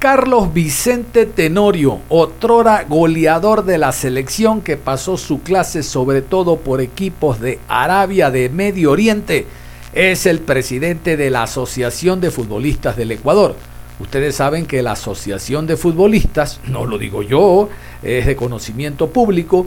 Carlos 0.00 0.54
Vicente 0.54 1.26
Tenorio, 1.26 1.98
otrora 2.08 2.84
goleador 2.84 3.66
de 3.66 3.76
la 3.76 3.92
selección 3.92 4.62
que 4.62 4.78
pasó 4.78 5.18
su 5.18 5.42
clase 5.42 5.82
sobre 5.82 6.22
todo 6.22 6.56
por 6.56 6.80
equipos 6.80 7.38
de 7.38 7.58
Arabia 7.68 8.30
de 8.30 8.48
Medio 8.48 8.92
Oriente, 8.92 9.44
es 9.92 10.26
el 10.26 10.40
presidente 10.40 11.16
de 11.16 11.30
la 11.30 11.44
Asociación 11.44 12.20
de 12.20 12.30
Futbolistas 12.30 12.96
del 12.96 13.12
Ecuador. 13.12 13.56
Ustedes 13.98 14.36
saben 14.36 14.66
que 14.66 14.82
la 14.82 14.92
Asociación 14.92 15.66
de 15.66 15.76
Futbolistas, 15.76 16.60
no 16.68 16.86
lo 16.86 16.96
digo 16.96 17.22
yo, 17.22 17.68
es 18.02 18.26
de 18.26 18.36
conocimiento 18.36 19.10
público, 19.10 19.66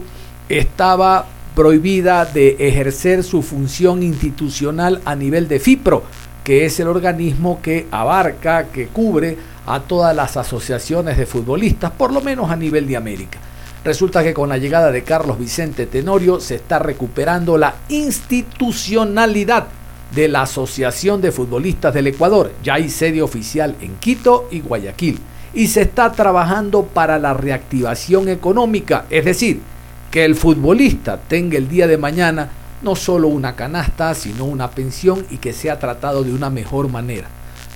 estaba 0.49 1.25
prohibida 1.55 2.25
de 2.25 2.55
ejercer 2.59 3.23
su 3.23 3.43
función 3.43 4.01
institucional 4.01 5.01
a 5.05 5.15
nivel 5.15 5.47
de 5.47 5.59
FIPRO, 5.59 6.03
que 6.43 6.65
es 6.65 6.79
el 6.79 6.87
organismo 6.87 7.61
que 7.61 7.87
abarca, 7.91 8.65
que 8.65 8.87
cubre 8.87 9.37
a 9.65 9.81
todas 9.81 10.15
las 10.15 10.35
asociaciones 10.35 11.17
de 11.17 11.25
futbolistas, 11.25 11.91
por 11.91 12.11
lo 12.11 12.21
menos 12.21 12.49
a 12.49 12.55
nivel 12.55 12.87
de 12.87 12.97
América. 12.97 13.39
Resulta 13.83 14.23
que 14.23 14.33
con 14.33 14.49
la 14.49 14.57
llegada 14.57 14.91
de 14.91 15.03
Carlos 15.03 15.37
Vicente 15.37 15.85
Tenorio 15.85 16.39
se 16.39 16.55
está 16.55 16.79
recuperando 16.79 17.57
la 17.57 17.75
institucionalidad 17.89 19.67
de 20.15 20.27
la 20.27 20.43
Asociación 20.43 21.21
de 21.21 21.31
Futbolistas 21.31 21.93
del 21.93 22.07
Ecuador. 22.07 22.51
Ya 22.63 22.75
hay 22.75 22.89
sede 22.89 23.21
oficial 23.21 23.75
en 23.81 23.95
Quito 23.95 24.47
y 24.51 24.59
Guayaquil. 24.59 25.19
Y 25.53 25.67
se 25.67 25.81
está 25.81 26.11
trabajando 26.11 26.83
para 26.83 27.19
la 27.19 27.33
reactivación 27.33 28.27
económica, 28.29 29.05
es 29.09 29.25
decir, 29.25 29.61
que 30.09 30.25
el 30.25 30.35
futbolista 30.35 31.17
tenga 31.17 31.57
el 31.57 31.67
día 31.67 31.87
de 31.87 31.97
mañana 31.97 32.49
no 32.81 32.95
solo 32.95 33.29
una 33.29 33.55
canasta, 33.55 34.13
sino 34.13 34.45
una 34.45 34.69
pensión 34.69 35.25
y 35.29 35.37
que 35.37 35.53
sea 35.53 35.79
tratado 35.79 36.23
de 36.23 36.33
una 36.33 36.49
mejor 36.49 36.89
manera. 36.89 37.27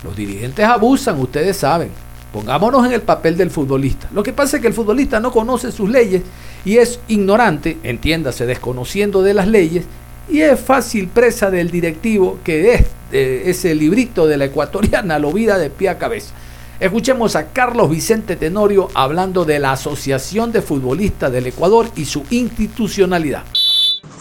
Los 0.03 0.15
dirigentes 0.15 0.65
abusan, 0.65 1.19
ustedes 1.19 1.57
saben. 1.57 1.89
Pongámonos 2.31 2.85
en 2.85 2.91
el 2.91 3.01
papel 3.01 3.37
del 3.37 3.49
futbolista. 3.49 4.09
Lo 4.13 4.21
que 4.21 4.33
pasa 4.33 4.57
es 4.57 4.61
que 4.61 4.67
el 4.67 4.73
futbolista 4.73 5.19
no 5.19 5.31
conoce 5.31 5.71
sus 5.71 5.89
leyes 5.89 6.23
y 6.65 6.77
es 6.77 6.99
ignorante, 7.07 7.77
entiéndase, 7.83 8.45
desconociendo 8.45 9.23
de 9.23 9.33
las 9.33 9.47
leyes, 9.47 9.85
y 10.29 10.41
es 10.41 10.59
fácil 10.59 11.07
presa 11.07 11.49
del 11.49 11.71
directivo 11.71 12.39
que 12.43 12.73
es 12.73 12.85
ese 13.11 13.73
librito 13.73 14.27
de 14.27 14.37
la 14.37 14.45
ecuatoriana 14.45 15.19
lo 15.19 15.31
vida 15.31 15.57
de 15.57 15.69
pie 15.69 15.89
a 15.89 15.97
cabeza. 15.97 16.33
Escuchemos 16.79 17.35
a 17.35 17.47
Carlos 17.47 17.89
Vicente 17.89 18.35
Tenorio 18.35 18.89
hablando 18.93 19.45
de 19.45 19.59
la 19.59 19.71
Asociación 19.71 20.51
de 20.51 20.61
Futbolistas 20.61 21.31
del 21.31 21.47
Ecuador 21.47 21.87
y 21.95 22.05
su 22.05 22.23
institucionalidad. 22.29 23.43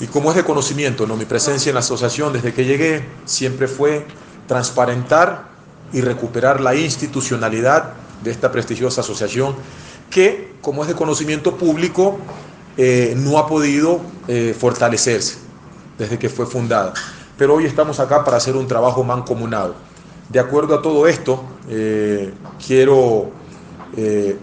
Y 0.01 0.07
como 0.07 0.31
es 0.31 0.37
de 0.37 0.45
conocimiento, 0.45 1.07
¿no? 1.07 1.17
mi 1.17 1.25
presencia 1.25 1.71
en 1.71 1.75
la 1.75 1.81
asociación 1.81 2.33
desde 2.33 2.55
que 2.55 2.65
llegué 2.65 3.05
siempre 3.25 3.67
fue 3.67 4.07
transparentar 4.47 5.49
y 5.93 6.01
recuperar 6.01 6.61
la 6.61 6.75
institucionalidad 6.75 7.93
de 8.23 8.31
esta 8.31 8.53
prestigiosa 8.53 9.01
asociación 9.01 9.55
que, 10.11 10.53
como 10.61 10.83
es 10.83 10.89
de 10.89 10.95
conocimiento 10.95 11.57
público, 11.57 12.19
eh, 12.77 13.15
no 13.17 13.39
ha 13.39 13.47
podido 13.47 14.01
eh, 14.29 14.55
fortalecerse 14.59 15.46
desde 15.99 16.19
que 16.19 16.29
fue 16.29 16.47
fundada. 16.47 16.93
Pero 17.37 17.55
hoy 17.55 17.67
estamos 17.67 18.01
acá 18.01 18.25
para 18.25 18.37
hacer 18.37 18.57
un 18.57 18.67
trabajo 18.67 19.05
mancomunado. 19.05 19.75
De 20.29 20.41
acuerdo 20.41 20.75
a 20.75 20.83
todo 20.83 21.07
esto, 21.07 21.45
eh, 21.69 22.33
quiero 22.65 23.31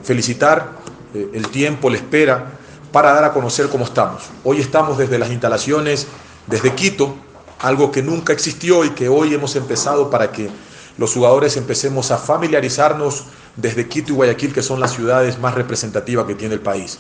felicitar 0.02 0.72
el 1.14 1.48
tiempo, 1.50 1.88
la 1.88 1.98
espera, 1.98 2.54
para 2.94 3.12
dar 3.12 3.24
a 3.24 3.34
conocer 3.34 3.70
cómo 3.70 3.86
estamos. 3.86 4.24
Hoy 4.44 4.60
estamos 4.60 4.98
desde 4.98 5.18
las 5.18 5.32
instalaciones, 5.32 6.08
desde 6.46 6.74
Quito, 6.74 7.16
algo 7.60 7.92
que 7.92 8.04
nunca 8.04 8.34
existió 8.34 8.84
y 8.86 8.92
que 8.92 9.10
hoy 9.10 9.34
hemos 9.34 9.56
empezado 9.56 10.12
para 10.12 10.32
que 10.32 10.50
los 10.98 11.14
jugadores 11.14 11.58
empecemos 11.58 12.12
a 12.12 12.18
familiarizarnos 12.18 13.24
desde 13.56 13.88
Quito 13.88 14.12
y 14.12 14.16
Guayaquil, 14.16 14.54
que 14.54 14.62
son 14.62 14.80
las 14.80 14.92
ciudades 14.94 15.40
más 15.40 15.56
representativas 15.56 16.26
que 16.26 16.36
tiene 16.36 16.54
el 16.54 16.60
país. 16.60 17.00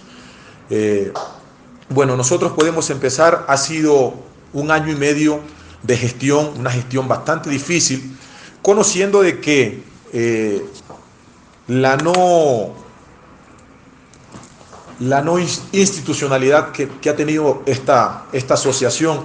Eh, 0.69 1.13
bueno, 1.89 2.15
nosotros 2.15 2.53
podemos 2.53 2.89
empezar, 2.89 3.45
ha 3.48 3.57
sido 3.57 4.15
un 4.53 4.72
año 4.72 4.91
y 4.91 4.95
medio 4.95 5.41
de 5.81 5.98
gestión, 5.98 6.53
una 6.57 6.72
gestión 6.72 7.07
bastante 7.07 7.50
difícil, 7.50 8.17
conociendo 8.62 9.22
de 9.22 9.39
que 9.39 9.83
eh, 10.13 10.65
la 11.67 11.98
no 11.98 12.81
la 15.00 15.22
no 15.22 15.39
institucionalidad 15.39 16.72
que, 16.72 16.88
que 16.88 17.10
ha 17.10 17.15
tenido 17.15 17.63
esta, 17.65 18.25
esta 18.31 18.53
asociación 18.53 19.22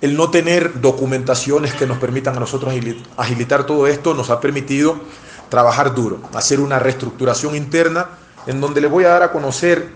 el 0.00 0.16
no 0.16 0.30
tener 0.30 0.80
documentaciones 0.80 1.74
que 1.74 1.86
nos 1.86 1.98
permitan 1.98 2.36
a 2.36 2.40
nosotros 2.40 2.72
agilitar 3.16 3.66
todo 3.66 3.86
esto 3.86 4.14
nos 4.14 4.30
ha 4.30 4.40
permitido 4.40 5.00
trabajar 5.48 5.94
duro, 5.94 6.20
hacer 6.34 6.60
una 6.60 6.78
reestructuración 6.78 7.56
interna 7.56 8.08
en 8.46 8.60
donde 8.60 8.80
le 8.80 8.86
voy 8.86 9.04
a 9.04 9.08
dar 9.08 9.22
a 9.24 9.32
conocer 9.32 9.88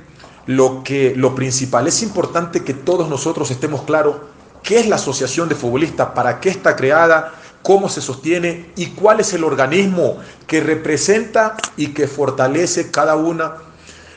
lo 0.47 0.83
que 0.83 1.15
lo 1.17 1.35
principal. 1.35 1.87
Es 1.87 2.03
importante 2.03 2.63
que 2.63 2.75
todos 2.75 3.09
nosotros 3.09 3.51
estemos 3.51 3.83
claros 3.83 4.17
qué 4.63 4.81
es 4.81 4.89
la 4.89 4.97
asociación 4.97 5.49
de 5.49 5.55
futbolistas, 5.55 6.11
para 6.11 6.41
qué 6.41 6.49
está 6.49 6.77
creada, 6.77 7.33
cómo 7.63 7.89
se 7.89 8.01
sostiene 8.01 8.71
y 8.77 8.87
cuál 8.89 9.21
es 9.21 9.33
el 9.33 9.45
organismo 9.45 10.19
que 10.47 10.61
representa 10.61 11.57
y 11.77 11.89
que 11.89 12.07
fortalece 12.07 12.91
cada 12.91 13.17
una 13.17 13.55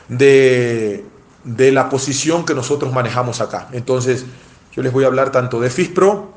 de, 0.08 1.04
de 1.44 1.72
la 1.72 1.88
posición 1.88 2.44
que 2.44 2.54
nosotros 2.54 2.92
manejamos 2.92 3.40
acá. 3.40 3.68
Entonces, 3.72 4.24
yo 4.72 4.82
les 4.82 4.92
voy 4.92 5.04
a 5.04 5.06
hablar 5.06 5.30
tanto 5.30 5.60
de 5.60 5.70
FISPRO 5.70 6.32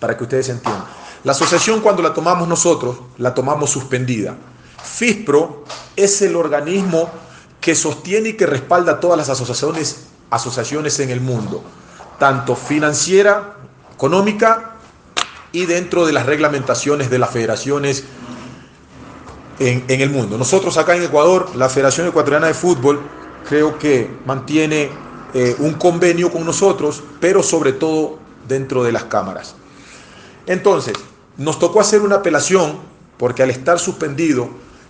para 0.00 0.16
que 0.16 0.24
ustedes 0.24 0.48
entiendan. 0.48 0.84
La 1.24 1.32
asociación 1.32 1.80
cuando 1.80 2.02
la 2.02 2.14
tomamos 2.14 2.48
nosotros, 2.48 2.96
la 3.18 3.34
tomamos 3.34 3.70
suspendida. 3.70 4.36
FISPRO 4.82 5.64
es 5.96 6.22
el 6.22 6.36
organismo 6.36 7.10
que 7.68 7.74
sostiene 7.74 8.30
y 8.30 8.32
que 8.32 8.46
respalda 8.46 8.98
todas 8.98 9.18
las 9.18 9.28
asociaciones, 9.28 10.06
asociaciones 10.30 11.00
en 11.00 11.10
el 11.10 11.20
mundo, 11.20 11.62
tanto 12.18 12.56
financiera, 12.56 13.56
económica 13.92 14.76
y 15.52 15.66
dentro 15.66 16.06
de 16.06 16.14
las 16.14 16.24
reglamentaciones 16.24 17.10
de 17.10 17.18
las 17.18 17.28
federaciones 17.28 18.04
en, 19.58 19.84
en, 19.86 20.00
el 20.00 20.08
mundo. 20.08 20.38
Nosotros 20.38 20.78
acá 20.78 20.96
en 20.96 21.02
Ecuador, 21.02 21.54
la 21.56 21.68
Federación 21.68 22.06
Ecuatoriana 22.06 22.46
de 22.46 22.54
Fútbol, 22.54 23.02
creo 23.46 23.78
que 23.78 24.16
mantiene 24.24 24.88
eh, 25.34 25.54
un 25.58 25.74
convenio 25.74 26.32
con 26.32 26.46
nosotros, 26.46 27.02
pero 27.20 27.42
sobre 27.42 27.74
todo 27.74 28.18
dentro 28.48 28.82
de 28.82 28.92
las 28.92 29.04
cámaras. 29.04 29.56
Entonces, 30.46 30.94
nos 31.36 31.58
tocó 31.58 31.82
hacer 31.82 32.00
una 32.00 32.16
apelación 32.16 32.78
porque 33.18 33.42
al 33.42 33.50
estar 33.50 33.78
suspendido, 33.78 34.48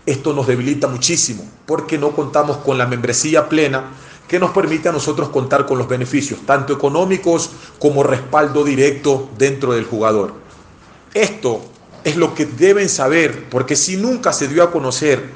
esto 0.09 0.33
nos 0.33 0.47
debilita 0.47 0.88
muchísimo, 0.88 1.45
porque 1.67 1.99
no 1.99 2.12
contamos 2.12 2.57
con 2.59 2.79
la 2.79 2.87
membresía 2.87 3.49
plena 3.49 3.91
que 4.27 4.38
nos 4.38 4.53
permite 4.53 4.88
a 4.88 4.93
nosotros 4.93 5.29
contar 5.29 5.67
con 5.67 5.77
los 5.77 5.87
beneficios, 5.87 6.41
tanto 6.47 6.73
económicos 6.73 7.50
como 7.79 8.03
respaldo 8.03 8.65
directo 8.65 9.29
dentro 9.37 9.73
del 9.75 9.85
jugador. 9.85 10.33
Esto 11.12 11.61
es 12.05 12.17
lo 12.17 12.35
que 12.35 12.47
deben 12.47 12.88
saber, 12.88 13.49
porque 13.50 13.77
si 13.77 13.97
nunca 13.97 14.33
se 14.33 14.49
dio 14.49 14.62
a 14.62 14.71
conocer 14.71 15.31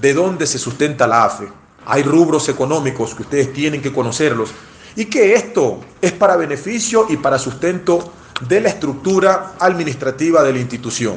de 0.00 0.14
dónde 0.14 0.46
se 0.46 0.58
sustenta 0.58 1.06
la 1.06 1.24
AFE, 1.24 1.48
hay 1.84 2.04
rubros 2.04 2.48
económicos 2.48 3.14
que 3.14 3.22
ustedes 3.22 3.52
tienen 3.52 3.82
que 3.82 3.92
conocerlos, 3.92 4.50
y 4.94 5.06
que 5.06 5.34
esto 5.34 5.80
es 6.00 6.12
para 6.12 6.36
beneficio 6.36 7.06
y 7.08 7.16
para 7.16 7.38
sustento 7.38 8.12
de 8.48 8.60
la 8.60 8.68
estructura 8.68 9.54
administrativa 9.58 10.42
de 10.42 10.52
la 10.52 10.58
institución. 10.60 11.16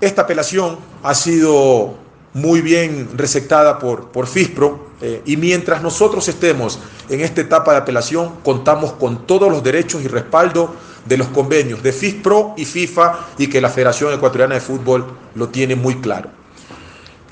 Esta 0.00 0.22
apelación 0.22 0.78
ha 1.02 1.12
sido 1.14 1.96
muy 2.32 2.60
bien 2.60 3.08
receptada 3.16 3.80
por, 3.80 4.12
por 4.12 4.28
FISPRO 4.28 4.88
eh, 5.00 5.22
y 5.26 5.36
mientras 5.36 5.82
nosotros 5.82 6.28
estemos 6.28 6.78
en 7.08 7.20
esta 7.20 7.40
etapa 7.40 7.72
de 7.72 7.78
apelación 7.78 8.36
contamos 8.44 8.92
con 8.92 9.26
todos 9.26 9.50
los 9.50 9.64
derechos 9.64 10.02
y 10.04 10.08
respaldo 10.08 10.74
de 11.04 11.16
los 11.16 11.26
convenios 11.28 11.82
de 11.82 11.92
FISPRO 11.92 12.54
y 12.56 12.64
FIFA 12.64 13.26
y 13.38 13.48
que 13.48 13.60
la 13.60 13.70
Federación 13.70 14.14
Ecuatoriana 14.14 14.54
de 14.54 14.60
Fútbol 14.60 15.04
lo 15.34 15.48
tiene 15.48 15.74
muy 15.74 16.00
claro. 16.00 16.30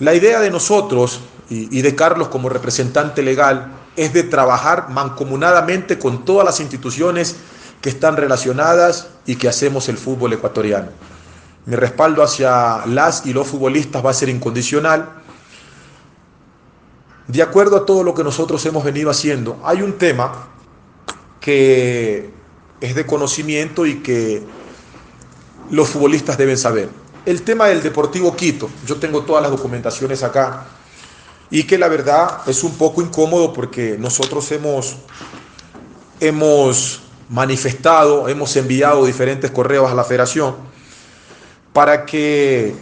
La 0.01 0.15
idea 0.15 0.41
de 0.41 0.51
nosotros 0.51 1.21
y, 1.49 1.79
y 1.79 1.83
de 1.83 1.95
Carlos 1.95 2.29
como 2.29 2.49
representante 2.49 3.23
legal 3.23 3.75
es 3.95 4.13
de 4.13 4.25
trabajar 4.25 4.89
mancomunadamente 4.91 6.01
con 6.01 6.25
todas 6.25 6.45
las 6.45 6.59
instituciones 6.59 7.37
que 7.81 7.91
están 7.91 8.17
relacionadas 8.17 9.09
y 9.25 9.37
que 9.37 9.49
hacemos 9.49 9.89
el 9.89 9.99
fútbol 9.99 10.33
ecuatoriano. 10.33 10.89
Mi 11.67 11.75
respaldo 11.75 12.23
hacia 12.23 12.87
las 12.87 13.27
y 13.27 13.33
los 13.33 13.49
futbolistas 13.49 14.05
va 14.05 14.11
a 14.11 14.15
ser 14.15 14.29
incondicional. 14.29 15.11
De 17.27 17.43
acuerdo 17.43 17.77
a 17.77 17.85
todo 17.85 18.05
lo 18.05 18.15
que 18.15 18.23
nosotros 18.23 18.65
hemos 18.67 18.85
venido 18.85 19.11
haciendo, 19.11 19.61
hay 19.65 19.83
un 19.83 19.99
tema 19.99 20.47
que 21.41 22.31
es 22.81 22.95
de 22.95 23.05
conocimiento 23.05 23.85
y 23.85 23.97
que 23.97 24.45
los 25.71 25.89
futbolistas 25.89 26.39
deben 26.39 26.57
saber. 26.57 26.89
El 27.25 27.43
tema 27.43 27.67
del 27.67 27.83
Deportivo 27.83 28.37
Quito, 28.37 28.71
yo 28.87 28.97
tengo 28.97 29.23
todas 29.23 29.43
las 29.43 29.51
documentaciones 29.51 30.23
acá 30.23 30.67
y 31.51 31.65
que 31.65 31.79
la 31.79 31.89
verdad 31.89 32.43
es 32.47 32.63
un 32.63 32.77
poco 32.77 33.03
incómodo 33.03 33.53
porque 33.53 33.97
nosotros 33.99 34.53
hemos, 34.53 34.95
hemos 36.21 37.03
manifestado, 37.29 38.29
hemos 38.29 38.55
enviado 38.55 39.05
diferentes 39.05 39.51
correos 39.51 39.91
a 39.91 39.95
la 39.97 40.05
federación 40.05 40.66
para 41.77 42.07
que 42.07 42.75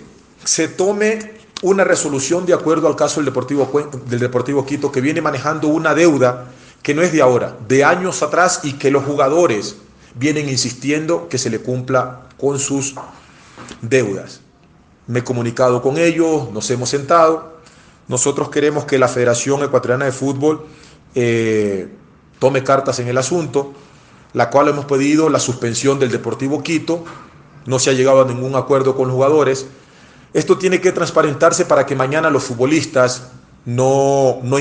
se 0.45 0.69
tome 0.69 1.33
una 1.63 1.83
resolución 1.83 2.47
de 2.47 2.55
acuerdo 2.55 2.87
al 2.87 2.95
caso 2.95 3.17
del 3.17 3.25
Deportivo, 3.25 3.69
del 4.07 4.21
Deportivo 4.21 4.65
Quito 4.65 4.93
que 4.93 5.01
viene 5.01 5.21
manejando 5.21 5.67
una 5.67 5.97
deuda 5.97 6.53
que 6.81 6.95
no 6.95 7.03
es 7.03 7.11
de 7.11 7.21
ahora, 7.21 7.57
de 7.67 7.83
años 7.83 8.23
atrás 8.23 8.61
y 8.63 8.75
que 8.75 8.93
los 8.93 9.03
jugadores 9.03 9.79
vienen 10.15 10.49
insistiendo 10.49 11.29
que 11.29 11.39
se 11.39 11.51
le 11.51 11.59
cumpla 11.59 12.29
con 12.39 12.61
sus 12.61 12.95
deudas. 13.83 14.43
Me 15.09 15.19
he 15.19 15.25
comunicado 15.25 15.83
con 15.83 15.99
ellos, 15.99 16.53
nos 16.53 16.71
hemos 16.71 16.89
sentado. 16.89 17.59
Nosotros 18.07 18.49
queremos 18.49 18.85
que 18.85 18.97
la 18.97 19.09
Federación 19.09 19.61
Ecuatoriana 19.65 20.05
de 20.05 20.13
Fútbol 20.13 20.67
eh, 21.17 21.89
tome 22.39 22.63
cartas 22.63 23.01
en 23.01 23.09
el 23.09 23.19
asunto, 23.19 23.73
la 24.35 24.51
cual 24.51 24.69
hemos 24.69 24.85
pedido 24.85 25.31
la 25.31 25.41
suspensión 25.41 25.99
del 25.99 26.13
Deportivo 26.13 26.63
Quito 26.63 27.05
no 27.66 27.79
se 27.79 27.90
ha 27.90 27.92
llegado 27.92 28.22
a 28.22 28.27
ningún 28.27 28.57
acuerdo 28.57 28.94
con 28.96 29.09
los 29.09 29.14
jugadores. 29.14 29.66
Esto 30.33 30.59
tiene 30.59 30.81
que 30.81 30.92
transparentarse 30.92 31.64
para 31.64 31.87
que 31.87 31.94
mañana 31.94 32.31
los 32.31 32.44
futbolistas 32.44 33.29
no, 33.64 34.40
no, 34.42 34.59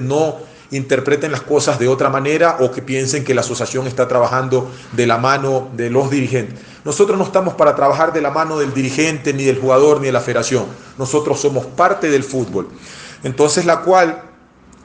no 0.00 0.36
interpreten 0.70 1.32
las 1.32 1.40
cosas 1.40 1.78
de 1.78 1.88
otra 1.88 2.10
manera 2.10 2.58
o 2.60 2.70
que 2.70 2.82
piensen 2.82 3.24
que 3.24 3.34
la 3.34 3.40
asociación 3.40 3.86
está 3.86 4.08
trabajando 4.08 4.70
de 4.92 5.06
la 5.06 5.18
mano 5.18 5.68
de 5.76 5.90
los 5.90 6.10
dirigentes. 6.10 6.58
Nosotros 6.84 7.16
no 7.16 7.24
estamos 7.24 7.54
para 7.54 7.74
trabajar 7.74 8.12
de 8.12 8.20
la 8.20 8.30
mano 8.30 8.58
del 8.58 8.74
dirigente, 8.74 9.32
ni 9.32 9.44
del 9.44 9.58
jugador, 9.58 10.00
ni 10.00 10.06
de 10.06 10.12
la 10.12 10.20
federación. 10.20 10.66
Nosotros 10.98 11.40
somos 11.40 11.64
parte 11.64 12.10
del 12.10 12.24
fútbol. 12.24 12.68
Entonces, 13.22 13.64
la 13.64 13.80
cual 13.80 14.22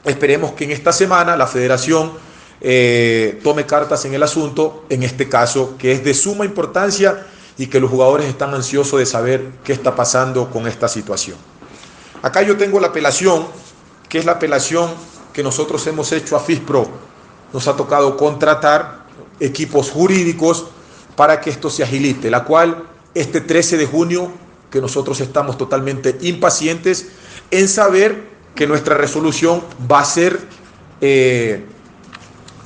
esperemos 0.04 0.52
que 0.52 0.64
en 0.64 0.70
esta 0.70 0.92
semana 0.92 1.36
la 1.36 1.46
federación 1.46 2.12
eh, 2.62 3.38
tome 3.42 3.66
cartas 3.66 4.04
en 4.06 4.14
el 4.14 4.22
asunto, 4.22 4.84
en 4.88 5.02
este 5.02 5.28
caso, 5.28 5.76
que 5.78 5.92
es 5.92 6.04
de 6.04 6.14
suma 6.14 6.44
importancia 6.44 7.26
y 7.58 7.66
que 7.66 7.80
los 7.80 7.90
jugadores 7.90 8.26
están 8.26 8.54
ansiosos 8.54 8.98
de 8.98 9.06
saber 9.06 9.50
qué 9.64 9.72
está 9.72 9.94
pasando 9.94 10.50
con 10.50 10.66
esta 10.66 10.88
situación. 10.88 11.36
Acá 12.22 12.42
yo 12.42 12.56
tengo 12.56 12.80
la 12.80 12.88
apelación, 12.88 13.46
que 14.08 14.18
es 14.18 14.24
la 14.24 14.32
apelación 14.32 14.90
que 15.32 15.42
nosotros 15.42 15.86
hemos 15.86 16.12
hecho 16.12 16.36
a 16.36 16.40
FISPRO. 16.40 16.88
Nos 17.52 17.66
ha 17.68 17.76
tocado 17.76 18.16
contratar 18.16 19.06
equipos 19.40 19.90
jurídicos 19.90 20.66
para 21.16 21.40
que 21.40 21.50
esto 21.50 21.70
se 21.70 21.82
agilite, 21.82 22.30
la 22.30 22.44
cual 22.44 22.84
este 23.14 23.40
13 23.40 23.76
de 23.76 23.86
junio, 23.86 24.30
que 24.70 24.80
nosotros 24.80 25.20
estamos 25.20 25.58
totalmente 25.58 26.16
impacientes 26.20 27.08
en 27.50 27.68
saber 27.68 28.30
que 28.54 28.66
nuestra 28.66 28.96
resolución 28.96 29.62
va 29.90 30.00
a 30.00 30.04
ser 30.04 30.38
eh, 31.00 31.64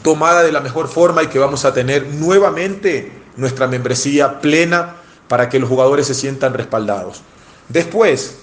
tomada 0.03 0.43
de 0.43 0.53
la 0.53 0.61
mejor 0.61 0.89
forma 0.89 1.23
y 1.23 1.29
que 1.29 1.39
vamos 1.39 1.65
a 1.65 1.73
tener 1.73 2.07
nuevamente 2.09 3.24
nuestra 3.37 3.67
membresía 3.67 4.41
plena 4.41 4.97
para 5.29 5.49
que 5.49 5.59
los 5.59 5.69
jugadores 5.69 6.07
se 6.07 6.15
sientan 6.15 6.55
respaldados. 6.55 7.23
Después, 7.69 8.39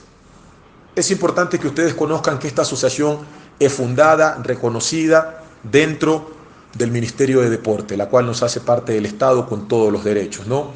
es 0.95 1.11
importante 1.11 1.59
que 1.59 1.67
ustedes 1.67 1.93
conozcan 1.93 2.39
que 2.39 2.47
esta 2.47 2.63
asociación 2.63 3.19
es 3.59 3.71
fundada, 3.71 4.41
reconocida 4.43 5.43
dentro 5.63 6.31
del 6.73 6.91
Ministerio 6.91 7.41
de 7.41 7.49
Deporte, 7.49 7.95
la 7.95 8.07
cual 8.07 8.25
nos 8.25 8.43
hace 8.43 8.61
parte 8.61 8.93
del 8.93 9.05
Estado 9.05 9.47
con 9.47 9.67
todos 9.67 9.91
los 9.91 10.03
derechos, 10.03 10.47
¿no? 10.47 10.71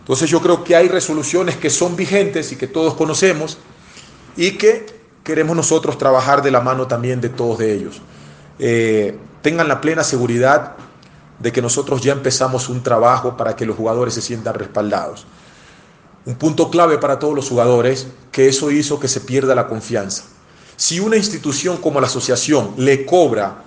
Entonces 0.00 0.28
yo 0.28 0.40
creo 0.40 0.62
que 0.62 0.76
hay 0.76 0.88
resoluciones 0.88 1.56
que 1.56 1.70
son 1.70 1.96
vigentes 1.96 2.52
y 2.52 2.56
que 2.56 2.66
todos 2.66 2.94
conocemos 2.94 3.58
y 4.36 4.52
que 4.52 4.86
queremos 5.22 5.56
nosotros 5.56 5.96
trabajar 5.96 6.42
de 6.42 6.50
la 6.50 6.60
mano 6.60 6.86
también 6.86 7.20
de 7.22 7.30
todos 7.30 7.58
de 7.58 7.72
ellos. 7.72 8.02
Eh, 8.58 9.16
tengan 9.40 9.66
la 9.66 9.80
plena 9.80 10.04
seguridad 10.04 10.76
de 11.38 11.52
que 11.52 11.62
nosotros 11.62 12.00
ya 12.00 12.12
empezamos 12.12 12.68
un 12.68 12.82
trabajo 12.82 13.36
para 13.36 13.56
que 13.56 13.66
los 13.66 13.76
jugadores 13.76 14.14
se 14.14 14.22
sientan 14.22 14.54
respaldados. 14.54 15.26
Un 16.26 16.36
punto 16.36 16.70
clave 16.70 16.98
para 16.98 17.18
todos 17.18 17.34
los 17.34 17.48
jugadores, 17.48 18.06
que 18.32 18.48
eso 18.48 18.70
hizo 18.70 18.98
que 18.98 19.08
se 19.08 19.20
pierda 19.20 19.54
la 19.54 19.68
confianza. 19.68 20.24
Si 20.76 21.00
una 21.00 21.16
institución 21.16 21.76
como 21.76 22.00
la 22.00 22.06
asociación 22.06 22.74
le 22.78 23.04
cobra 23.04 23.62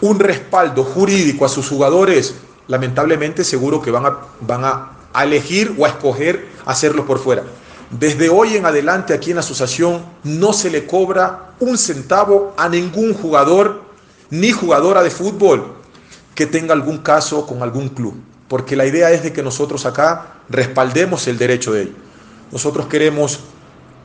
un 0.00 0.18
respaldo 0.18 0.84
jurídico 0.84 1.44
a 1.44 1.48
sus 1.48 1.68
jugadores, 1.68 2.34
lamentablemente 2.68 3.44
seguro 3.44 3.82
que 3.82 3.90
van 3.90 4.06
a, 4.06 4.18
van 4.40 4.64
a, 4.64 4.92
elegir 5.22 5.74
o 5.78 5.86
a 5.86 5.88
escoger 5.88 6.46
hacerlo 6.66 7.06
por 7.06 7.18
fuera. 7.18 7.42
Desde 7.90 8.28
hoy 8.28 8.56
en 8.56 8.66
adelante 8.66 9.14
aquí 9.14 9.30
en 9.30 9.36
la 9.36 9.40
asociación 9.40 10.04
no 10.24 10.52
se 10.52 10.68
le 10.68 10.86
cobra 10.86 11.54
un 11.58 11.78
centavo 11.78 12.52
a 12.58 12.68
ningún 12.68 13.14
jugador 13.14 13.82
ni 14.28 14.50
jugadora 14.50 15.02
de 15.02 15.10
fútbol 15.10 15.75
que 16.36 16.46
tenga 16.46 16.74
algún 16.74 16.98
caso 16.98 17.46
con 17.46 17.62
algún 17.62 17.88
club, 17.88 18.14
porque 18.46 18.76
la 18.76 18.86
idea 18.86 19.10
es 19.10 19.24
de 19.24 19.32
que 19.32 19.42
nosotros 19.42 19.86
acá 19.86 20.34
respaldemos 20.48 21.26
el 21.26 21.38
derecho 21.38 21.72
de 21.72 21.82
ellos. 21.82 21.94
Nosotros 22.52 22.86
queremos 22.86 23.40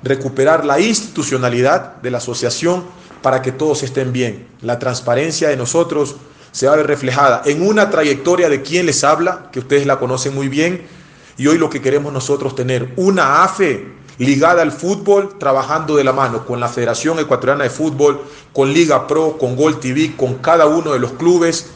recuperar 0.01 0.65
la 0.65 0.79
institucionalidad 0.79 1.97
de 1.97 2.09
la 2.09 2.17
asociación 2.17 2.85
para 3.21 3.41
que 3.41 3.51
todos 3.51 3.83
estén 3.83 4.13
bien. 4.13 4.47
La 4.61 4.79
transparencia 4.79 5.49
de 5.49 5.57
nosotros 5.57 6.15
se 6.51 6.67
va 6.67 6.73
a 6.73 6.77
ver 6.77 6.87
reflejada 6.87 7.43
en 7.45 7.67
una 7.67 7.89
trayectoria 7.89 8.49
de 8.49 8.61
quien 8.61 8.85
les 8.85 9.03
habla, 9.03 9.49
que 9.51 9.59
ustedes 9.59 9.85
la 9.85 9.99
conocen 9.99 10.33
muy 10.33 10.47
bien, 10.47 10.81
y 11.37 11.47
hoy 11.47 11.57
lo 11.57 11.69
que 11.69 11.81
queremos 11.81 12.13
nosotros 12.13 12.55
tener, 12.55 12.93
una 12.95 13.43
AFE 13.43 13.87
ligada 14.19 14.61
al 14.61 14.71
fútbol, 14.71 15.37
trabajando 15.37 15.97
de 15.97 16.05
la 16.05 16.13
mano 16.13 16.45
con 16.45 16.61
la 16.61 16.69
Federación 16.69 17.19
Ecuatoriana 17.19 17.65
de 17.65 17.69
Fútbol, 17.69 18.21
con 18.53 18.71
Liga 18.71 19.05
Pro, 19.07 19.37
con 19.37 19.57
Gol 19.57 19.81
TV, 19.81 20.15
con 20.15 20.35
cada 20.35 20.65
uno 20.67 20.93
de 20.93 20.99
los 20.99 21.11
clubes, 21.13 21.71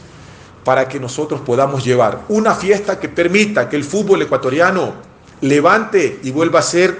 para 0.66 0.88
que 0.88 0.98
nosotros 0.98 1.42
podamos 1.42 1.84
llevar 1.84 2.24
una 2.28 2.52
fiesta 2.52 2.98
que 2.98 3.08
permita 3.08 3.68
que 3.68 3.76
el 3.76 3.84
fútbol 3.84 4.22
ecuatoriano 4.22 4.94
levante 5.40 6.18
y 6.24 6.32
vuelva 6.32 6.58
a 6.58 6.62
ser 6.62 6.98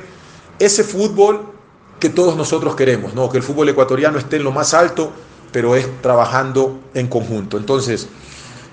ese 0.61 0.85
fútbol 0.85 1.52
que 1.98 2.09
todos 2.09 2.37
nosotros 2.37 2.76
queremos, 2.76 3.12
¿no? 3.12 3.29
que 3.29 3.38
el 3.38 3.42
fútbol 3.42 3.68
ecuatoriano 3.68 4.18
esté 4.18 4.37
en 4.37 4.44
lo 4.44 4.52
más 4.52 4.72
alto, 4.72 5.12
pero 5.50 5.74
es 5.74 6.00
trabajando 6.00 6.79
en 6.94 7.09
conjunto. 7.09 7.57
Entonces, 7.57 8.07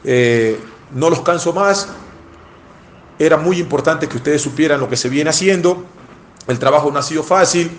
eh, 0.04 0.60
no 0.94 1.10
los 1.10 1.22
canso 1.22 1.54
más, 1.54 1.88
era 3.18 3.38
muy 3.38 3.58
importante 3.58 4.08
que 4.08 4.18
ustedes 4.18 4.44
supieran 4.44 4.80
lo 4.80 4.90
que 4.90 4.96
se 4.96 5.10
viene 5.10 5.32
haciendo, 5.32 5.86
el 6.46 6.60
trabajo 6.60 6.92
no 6.92 7.00
ha 7.00 7.04
sido 7.04 7.24
fácil, 7.24 7.72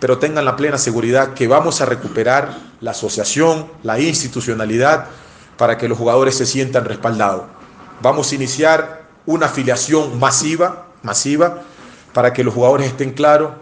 pero 0.00 0.18
tengan 0.18 0.44
la 0.44 0.56
plena 0.56 0.78
seguridad 0.78 1.32
que 1.32 1.46
vamos 1.46 1.80
a 1.80 1.86
recuperar 1.86 2.58
la 2.80 2.90
asociación, 2.90 3.68
la 3.84 4.00
institucionalidad, 4.00 5.06
para 5.56 5.78
que 5.78 5.88
los 5.88 5.98
jugadores 5.98 6.36
se 6.36 6.46
sientan 6.46 6.84
respaldados. 6.84 7.44
Vamos 8.02 8.30
a 8.30 8.34
iniciar 8.34 9.06
una 9.24 9.46
afiliación 9.46 10.18
masiva, 10.18 10.86
masiva, 11.02 11.62
para 12.12 12.32
que 12.32 12.44
los 12.44 12.54
jugadores 12.54 12.86
estén 12.88 13.12
claros. 13.12 13.52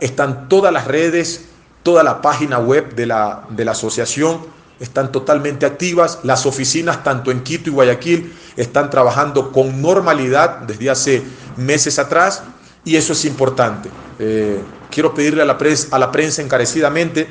Están 0.00 0.48
todas 0.48 0.72
las 0.72 0.86
redes, 0.86 1.46
toda 1.82 2.02
la 2.02 2.22
página 2.22 2.58
web 2.58 2.94
de 2.94 3.06
la, 3.06 3.44
de 3.50 3.64
la 3.64 3.72
asociación, 3.72 4.40
están 4.80 5.12
totalmente 5.12 5.66
activas. 5.66 6.20
Las 6.22 6.46
oficinas, 6.46 7.04
tanto 7.04 7.30
en 7.30 7.42
Quito 7.42 7.70
y 7.70 7.72
Guayaquil, 7.72 8.32
están 8.56 8.90
trabajando 8.90 9.52
con 9.52 9.80
normalidad 9.80 10.58
desde 10.60 10.90
hace 10.90 11.22
meses 11.56 11.98
atrás 11.98 12.42
y 12.84 12.96
eso 12.96 13.12
es 13.12 13.24
importante. 13.24 13.90
Eh, 14.18 14.60
quiero 14.90 15.14
pedirle 15.14 15.42
a 15.42 15.44
la, 15.44 15.58
prensa, 15.58 15.94
a 15.94 15.98
la 15.98 16.10
prensa 16.10 16.42
encarecidamente 16.42 17.28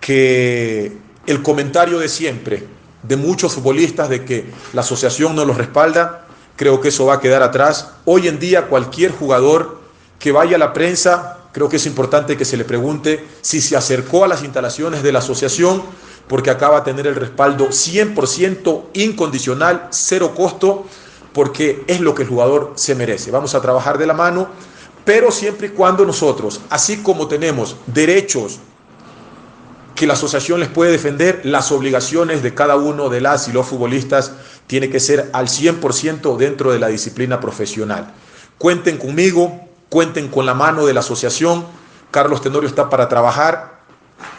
que 0.00 0.92
el 1.26 1.42
comentario 1.42 1.98
de 1.98 2.08
siempre 2.08 2.66
de 3.02 3.16
muchos 3.16 3.54
futbolistas 3.54 4.08
de 4.08 4.24
que 4.24 4.46
la 4.72 4.82
asociación 4.82 5.34
no 5.34 5.44
los 5.44 5.56
respalda, 5.56 6.26
creo 6.56 6.80
que 6.80 6.88
eso 6.88 7.06
va 7.06 7.14
a 7.14 7.20
quedar 7.20 7.42
atrás. 7.42 7.90
Hoy 8.04 8.28
en 8.28 8.38
día 8.38 8.68
cualquier 8.68 9.12
jugador 9.12 9.80
que 10.18 10.32
vaya 10.32 10.56
a 10.56 10.58
la 10.58 10.72
prensa, 10.72 11.38
creo 11.52 11.68
que 11.68 11.76
es 11.76 11.86
importante 11.86 12.36
que 12.36 12.44
se 12.44 12.56
le 12.56 12.64
pregunte 12.64 13.26
si 13.40 13.60
se 13.60 13.76
acercó 13.76 14.24
a 14.24 14.28
las 14.28 14.42
instalaciones 14.42 15.02
de 15.02 15.12
la 15.12 15.18
asociación, 15.18 15.82
porque 16.28 16.50
acaba 16.50 16.80
de 16.80 16.92
tener 16.92 17.06
el 17.06 17.16
respaldo 17.16 17.68
100% 17.68 18.84
incondicional, 18.94 19.88
cero 19.90 20.32
costo, 20.34 20.86
porque 21.32 21.82
es 21.86 22.00
lo 22.00 22.14
que 22.14 22.22
el 22.22 22.28
jugador 22.28 22.72
se 22.76 22.94
merece. 22.94 23.30
Vamos 23.30 23.54
a 23.54 23.60
trabajar 23.60 23.98
de 23.98 24.06
la 24.06 24.14
mano, 24.14 24.48
pero 25.04 25.30
siempre 25.32 25.68
y 25.68 25.70
cuando 25.70 26.04
nosotros, 26.04 26.60
así 26.70 26.98
como 26.98 27.26
tenemos 27.26 27.76
derechos 27.86 28.60
que 29.94 30.06
la 30.06 30.14
asociación 30.14 30.60
les 30.60 30.68
puede 30.68 30.92
defender, 30.92 31.40
las 31.44 31.70
obligaciones 31.72 32.42
de 32.42 32.54
cada 32.54 32.76
uno 32.76 33.08
de 33.08 33.20
las 33.20 33.48
y 33.48 33.52
los 33.52 33.66
futbolistas 33.66 34.32
tiene 34.66 34.88
que 34.88 35.00
ser 35.00 35.30
al 35.32 35.48
100% 35.48 36.36
dentro 36.36 36.72
de 36.72 36.78
la 36.78 36.88
disciplina 36.88 37.40
profesional. 37.40 38.12
Cuenten 38.58 38.96
conmigo, 38.96 39.60
cuenten 39.88 40.28
con 40.28 40.46
la 40.46 40.54
mano 40.54 40.86
de 40.86 40.94
la 40.94 41.00
asociación. 41.00 41.66
Carlos 42.10 42.40
Tenorio 42.40 42.68
está 42.68 42.88
para 42.88 43.08
trabajar 43.08 43.80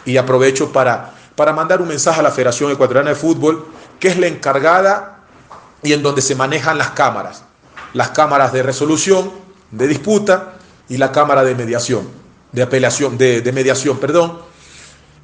y 0.04 0.16
aprovecho 0.16 0.72
para, 0.72 1.14
para 1.36 1.52
mandar 1.52 1.80
un 1.80 1.88
mensaje 1.88 2.20
a 2.20 2.22
la 2.22 2.30
Federación 2.30 2.72
Ecuatoriana 2.72 3.10
de 3.10 3.16
Fútbol, 3.16 3.66
que 4.00 4.08
es 4.08 4.18
la 4.18 4.26
encargada 4.26 5.20
y 5.82 5.92
en 5.92 6.02
donde 6.02 6.22
se 6.22 6.34
manejan 6.34 6.78
las 6.78 6.90
cámaras. 6.90 7.44
Las 7.92 8.10
cámaras 8.10 8.52
de 8.52 8.62
resolución, 8.62 9.30
de 9.70 9.86
disputa 9.86 10.54
y 10.88 10.96
la 10.96 11.12
cámara 11.12 11.44
de 11.44 11.54
mediación, 11.54 12.08
de 12.50 12.62
apelación, 12.62 13.18
de, 13.18 13.40
de 13.40 13.52
mediación, 13.52 13.98
perdón 13.98 14.53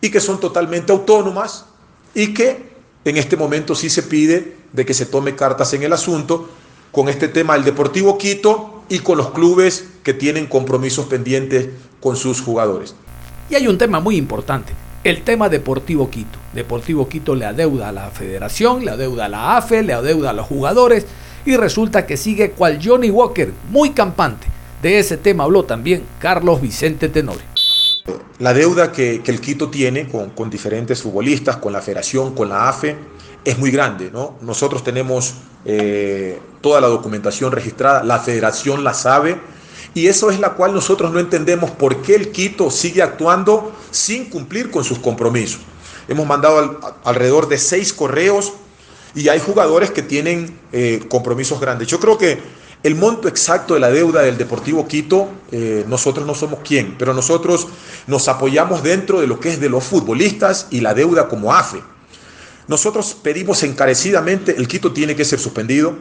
y 0.00 0.10
que 0.10 0.20
son 0.20 0.40
totalmente 0.40 0.92
autónomas 0.92 1.66
y 2.14 2.32
que 2.34 2.70
en 3.04 3.16
este 3.16 3.36
momento 3.36 3.74
sí 3.74 3.90
se 3.90 4.02
pide 4.02 4.56
de 4.72 4.86
que 4.86 4.94
se 4.94 5.06
tome 5.06 5.34
cartas 5.34 5.72
en 5.74 5.82
el 5.82 5.92
asunto 5.92 6.48
con 6.92 7.08
este 7.08 7.28
tema 7.28 7.54
del 7.54 7.64
Deportivo 7.64 8.18
Quito 8.18 8.82
y 8.88 8.98
con 9.00 9.18
los 9.18 9.30
clubes 9.30 9.88
que 10.02 10.14
tienen 10.14 10.46
compromisos 10.46 11.06
pendientes 11.06 11.68
con 12.00 12.16
sus 12.16 12.40
jugadores. 12.40 12.94
Y 13.48 13.54
hay 13.54 13.68
un 13.68 13.78
tema 13.78 14.00
muy 14.00 14.16
importante, 14.16 14.72
el 15.04 15.22
tema 15.22 15.48
Deportivo 15.48 16.10
Quito. 16.10 16.38
Deportivo 16.52 17.08
Quito 17.08 17.34
le 17.34 17.46
adeuda 17.46 17.88
a 17.88 17.92
la 17.92 18.10
federación, 18.10 18.84
le 18.84 18.90
adeuda 18.90 19.26
a 19.26 19.28
la 19.28 19.56
AFE, 19.56 19.82
le 19.82 19.92
adeuda 19.92 20.30
a 20.30 20.34
los 20.34 20.46
jugadores 20.46 21.06
y 21.44 21.56
resulta 21.56 22.06
que 22.06 22.16
sigue 22.16 22.50
cual 22.50 22.80
Johnny 22.82 23.10
Walker, 23.10 23.52
muy 23.70 23.90
campante. 23.90 24.46
De 24.82 24.98
ese 24.98 25.16
tema 25.16 25.44
habló 25.44 25.64
también 25.64 26.04
Carlos 26.18 26.60
Vicente 26.60 27.08
Tenorio 27.08 27.49
la 28.38 28.54
deuda 28.54 28.92
que, 28.92 29.22
el 29.24 29.40
Quito 29.40 29.68
tiene 29.68 30.08
con, 30.08 30.50
diferentes 30.50 31.02
futbolistas, 31.02 31.56
con 31.56 31.72
la 31.72 31.80
federación, 31.80 32.34
con 32.34 32.48
la 32.48 32.68
AFE, 32.68 32.96
es 33.44 33.58
muy 33.58 33.70
grande. 33.70 34.10
¿no? 34.10 34.36
Nosotros 34.40 34.84
tenemos 34.84 35.34
eh, 35.64 36.38
toda 36.60 36.80
la 36.80 36.88
documentación 36.88 37.52
registrada, 37.52 38.02
la 38.04 38.18
federación 38.18 38.84
la 38.84 38.94
sabe, 38.94 39.38
y 39.94 40.06
eso 40.06 40.30
es 40.30 40.38
la 40.38 40.50
cual 40.50 40.72
nosotros 40.72 41.12
no 41.12 41.18
entendemos 41.18 41.70
por 41.70 42.02
qué 42.02 42.14
el 42.14 42.30
Quito 42.30 42.70
sigue 42.70 43.02
actuando 43.02 43.72
sin 43.90 44.26
cumplir 44.26 44.70
con 44.70 44.84
sus 44.84 44.98
compromisos. 44.98 45.60
Hemos 46.08 46.26
mandado 46.26 46.80
alrededor 47.04 47.48
de 47.48 47.58
seis 47.58 47.92
correos 47.92 48.52
y 49.14 49.28
hay 49.28 49.40
jugadores 49.40 49.90
que 49.90 50.02
tienen 50.02 50.58
eh, 50.72 51.04
compromisos 51.08 51.60
grandes. 51.60 51.88
Yo 51.88 51.98
creo 51.98 52.18
que 52.18 52.40
el 52.82 52.94
monto 52.94 53.28
exacto 53.28 53.74
de 53.74 53.80
la 53.80 53.90
deuda 53.90 54.22
del 54.22 54.38
Deportivo 54.38 54.88
Quito, 54.88 55.28
eh, 55.52 55.84
nosotros 55.86 56.26
no 56.26 56.34
somos 56.34 56.60
quién, 56.64 56.96
pero 56.98 57.12
nosotros 57.12 57.68
nos 58.06 58.26
apoyamos 58.28 58.82
dentro 58.82 59.20
de 59.20 59.26
lo 59.26 59.38
que 59.38 59.50
es 59.50 59.60
de 59.60 59.68
los 59.68 59.84
futbolistas 59.84 60.66
y 60.70 60.80
la 60.80 60.94
deuda 60.94 61.28
como 61.28 61.52
AFE. 61.52 61.82
Nosotros 62.68 63.16
pedimos 63.22 63.62
encarecidamente, 63.64 64.56
el 64.56 64.66
Quito 64.66 64.92
tiene 64.92 65.14
que 65.14 65.24
ser 65.24 65.38
suspendido 65.38 65.94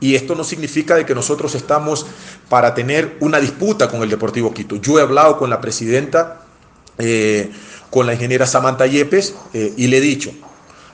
y 0.00 0.14
esto 0.14 0.34
no 0.34 0.44
significa 0.44 0.96
de 0.96 1.06
que 1.06 1.14
nosotros 1.14 1.54
estamos 1.54 2.06
para 2.48 2.74
tener 2.74 3.16
una 3.20 3.38
disputa 3.38 3.88
con 3.88 4.02
el 4.02 4.10
Deportivo 4.10 4.52
Quito. 4.52 4.76
Yo 4.76 4.98
he 4.98 5.02
hablado 5.02 5.38
con 5.38 5.48
la 5.48 5.60
presidenta, 5.60 6.42
eh, 6.98 7.50
con 7.90 8.06
la 8.06 8.14
ingeniera 8.14 8.46
Samantha 8.46 8.86
Yepes 8.86 9.34
eh, 9.54 9.74
y 9.76 9.86
le 9.86 9.98
he 9.98 10.00
dicho, 10.00 10.32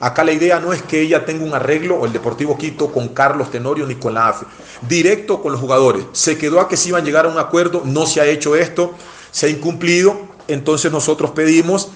Acá 0.02 0.24
la 0.24 0.32
idea 0.32 0.58
no 0.58 0.72
es 0.72 0.82
que 0.82 1.00
ella 1.00 1.24
tenga 1.24 1.44
un 1.44 1.54
arreglo 1.54 1.94
o 1.94 2.06
el 2.06 2.12
Deportivo 2.12 2.58
Quito 2.58 2.90
con 2.90 3.10
Carlos 3.10 3.52
Tenorio 3.52 3.86
ni 3.86 3.94
con 3.94 4.14
la 4.14 4.30
AFE. 4.30 4.46
Directo 4.88 5.40
con 5.40 5.52
los 5.52 5.60
jugadores. 5.60 6.06
Se 6.10 6.36
quedó 6.36 6.58
a 6.58 6.68
que 6.68 6.76
se 6.76 6.88
iban 6.88 7.02
a 7.02 7.04
llegar 7.04 7.24
a 7.24 7.28
un 7.28 7.38
acuerdo, 7.38 7.82
no 7.84 8.04
se 8.04 8.20
ha 8.20 8.26
hecho 8.26 8.56
esto, 8.56 8.96
se 9.30 9.46
ha 9.46 9.48
incumplido. 9.48 10.18
Entonces 10.48 10.90
nosotros 10.90 11.30
pedimos 11.30 11.92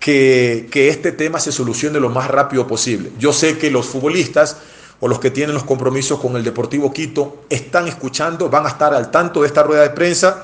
que, 0.00 0.66
que 0.72 0.88
este 0.88 1.12
tema 1.12 1.38
se 1.40 1.52
solucione 1.52 2.00
lo 2.00 2.08
más 2.08 2.26
rápido 2.28 2.66
posible. 2.66 3.12
Yo 3.18 3.34
sé 3.34 3.58
que 3.58 3.70
los 3.70 3.84
futbolistas 3.84 4.56
o 5.00 5.06
los 5.06 5.20
que 5.20 5.30
tienen 5.30 5.52
los 5.52 5.64
compromisos 5.64 6.18
con 6.20 6.36
el 6.36 6.44
Deportivo 6.44 6.90
Quito 6.90 7.44
están 7.50 7.86
escuchando, 7.86 8.48
van 8.48 8.64
a 8.64 8.70
estar 8.70 8.94
al 8.94 9.10
tanto 9.10 9.42
de 9.42 9.48
esta 9.48 9.62
rueda 9.62 9.82
de 9.82 9.90
prensa 9.90 10.42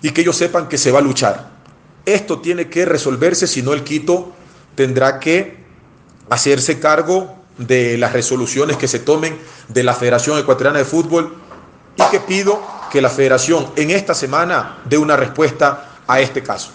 y 0.00 0.12
que 0.12 0.20
ellos 0.20 0.36
sepan 0.36 0.68
que 0.68 0.78
se 0.78 0.92
va 0.92 1.00
a 1.00 1.02
luchar. 1.02 1.50
Esto 2.04 2.38
tiene 2.38 2.68
que 2.68 2.84
resolverse, 2.84 3.48
si 3.48 3.62
no 3.62 3.72
el 3.72 3.82
Quito 3.82 4.32
tendrá 4.76 5.18
que 5.18 5.65
hacerse 6.28 6.80
cargo 6.80 7.36
de 7.58 7.96
las 7.98 8.12
resoluciones 8.12 8.76
que 8.76 8.88
se 8.88 8.98
tomen 8.98 9.38
de 9.68 9.82
la 9.82 9.94
Federación 9.94 10.38
Ecuatoriana 10.38 10.78
de 10.78 10.84
Fútbol 10.84 11.36
y 11.96 12.02
que 12.10 12.20
pido 12.20 12.60
que 12.90 13.00
la 13.00 13.10
Federación 13.10 13.66
en 13.76 13.90
esta 13.90 14.14
semana 14.14 14.78
dé 14.84 14.98
una 14.98 15.16
respuesta 15.16 15.96
a 16.06 16.20
este 16.20 16.42
caso. 16.42 16.70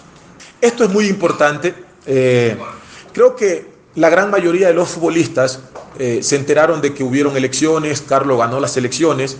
Esto 0.60 0.84
es 0.84 0.90
muy 0.90 1.06
importante. 1.06 1.74
Eh, 2.06 2.56
creo 3.12 3.36
que 3.36 3.72
la 3.94 4.08
gran 4.08 4.30
mayoría 4.30 4.68
de 4.68 4.74
los 4.74 4.90
futbolistas 4.90 5.60
eh, 5.98 6.20
se 6.22 6.36
enteraron 6.36 6.80
de 6.80 6.94
que 6.94 7.04
hubieron 7.04 7.36
elecciones, 7.36 8.02
Carlos 8.02 8.38
ganó 8.38 8.58
las 8.60 8.76
elecciones, 8.76 9.36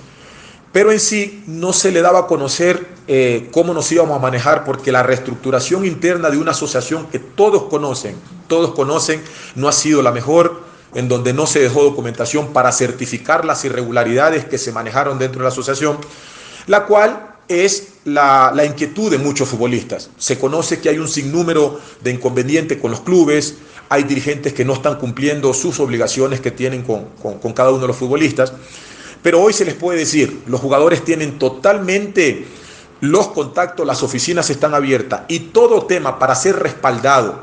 pero 0.72 0.90
en 0.90 1.00
sí 1.00 1.44
no 1.46 1.72
se 1.72 1.92
le 1.92 2.00
daba 2.00 2.20
a 2.20 2.26
conocer 2.26 2.87
eh, 3.06 3.48
cómo 3.52 3.74
nos 3.74 3.90
íbamos 3.92 4.16
a 4.16 4.20
manejar 4.20 4.64
porque 4.64 4.90
la 4.90 5.02
reestructuración 5.02 5.85
interna 5.85 6.30
de 6.30 6.38
una 6.38 6.52
asociación 6.52 7.06
que 7.08 7.18
todos 7.18 7.64
conocen, 7.64 8.16
todos 8.48 8.72
conocen, 8.74 9.22
no 9.54 9.68
ha 9.68 9.72
sido 9.72 10.02
la 10.02 10.12
mejor, 10.12 10.62
en 10.94 11.08
donde 11.08 11.32
no 11.32 11.46
se 11.46 11.61
dejó 11.61 11.82
documentación 11.82 12.52
para 12.52 12.72
certificar 12.72 13.44
las 13.44 13.64
irregularidades 13.64 14.44
que 14.44 14.58
se 14.58 14.72
manejaron 14.72 15.18
dentro 15.18 15.40
de 15.40 15.44
la 15.44 15.48
asociación, 15.48 15.98
la 16.66 16.87
cual 16.87 17.35
es 17.48 17.94
la, 18.04 18.52
inquietud 18.64 19.11
de 19.11 19.18
muchos 19.18 19.48
futbolistas. 19.48 20.11
Se 20.18 20.38
conoce 20.38 20.80
que 20.80 20.88
hay 20.88 20.98
un 20.98 21.08
sinnúmero 21.08 21.80
de 22.02 22.12
inconvenientes 22.12 22.78
con 22.78 22.90
los 22.90 23.00
clubes, 23.00 23.56
hay 23.88 24.04
dirigentes 24.04 24.54
que 24.54 24.64
no 24.64 24.74
están 24.74 24.98
cumpliendo 24.98 25.52
sus 25.52 25.80
obligaciones 25.80 26.40
que 26.40 26.50
tienen 26.50 26.82
con, 26.82 27.06
con 27.20 27.52
cada 27.52 27.70
uno 27.70 27.80
de 27.80 27.88
los 27.88 27.96
futbolistas. 27.96 28.52
Pero 29.22 29.40
hoy 29.40 29.52
se 29.52 29.64
les 29.64 29.74
puede 29.74 30.00
decir, 30.00 30.42
los 30.46 30.61
jugadores 30.61 31.04
tienen 31.04 31.38
totalmente 31.38 32.46
los 33.00 33.28
contactos, 33.28 33.87
las 33.87 34.02
oficinas 34.02 34.48
están 34.50 34.74
abiertas 34.74 35.22
y 35.28 35.40
todo 35.40 35.87
tema 35.87 36.18
para 36.18 36.35
ser 36.35 36.56
respaldado 36.56 37.42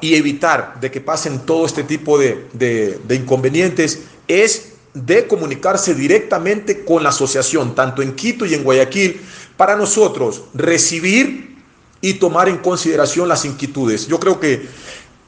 y 0.00 0.14
evitar 0.14 0.78
de 0.80 0.90
que 0.90 1.00
pasen 1.00 1.40
todo 1.40 1.66
este 1.66 1.84
tipo 1.84 2.18
de, 2.18 2.48
de 2.52 3.14
inconvenientes 3.14 4.00
es 4.26 4.74
de 4.94 5.26
comunicarse 5.26 5.94
directamente 5.94 6.84
con 6.84 7.02
la 7.02 7.10
asociación, 7.10 7.74
tanto 7.74 8.02
en 8.02 8.14
Quito 8.14 8.46
y 8.46 8.54
en 8.54 8.64
Guayaquil, 8.64 9.20
para 9.56 9.76
nosotros 9.76 10.42
recibir 10.54 11.58
y 12.00 12.14
tomar 12.14 12.48
en 12.48 12.58
consideración 12.58 13.28
las 13.28 13.44
inquietudes. 13.44 14.06
Yo 14.06 14.18
creo 14.18 14.40
que 14.40 14.66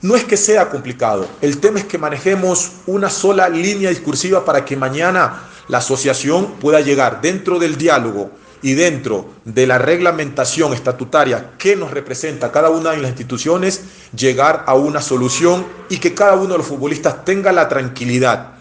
no 0.02 0.16
es 0.16 0.24
que 0.24 0.36
sea 0.36 0.70
complicado, 0.70 1.28
el 1.42 1.58
tema 1.58 1.78
es 1.78 1.84
que 1.84 1.98
manejemos 1.98 2.72
una 2.86 3.10
sola 3.10 3.48
línea 3.48 3.90
discursiva 3.90 4.44
para 4.44 4.64
que 4.64 4.76
mañana 4.76 5.49
la 5.70 5.78
asociación 5.78 6.54
pueda 6.60 6.80
llegar 6.80 7.20
dentro 7.20 7.60
del 7.60 7.76
diálogo 7.76 8.32
y 8.60 8.74
dentro 8.74 9.30
de 9.44 9.66
la 9.66 9.78
reglamentación 9.78 10.74
estatutaria 10.74 11.52
que 11.58 11.76
nos 11.76 11.92
representa 11.92 12.50
cada 12.50 12.70
una 12.70 12.90
de 12.90 12.98
las 12.98 13.10
instituciones, 13.10 13.82
llegar 14.14 14.64
a 14.66 14.74
una 14.74 15.00
solución 15.00 15.64
y 15.88 15.98
que 15.98 16.12
cada 16.12 16.34
uno 16.34 16.52
de 16.52 16.58
los 16.58 16.66
futbolistas 16.66 17.24
tenga 17.24 17.52
la 17.52 17.68
tranquilidad. 17.68 18.54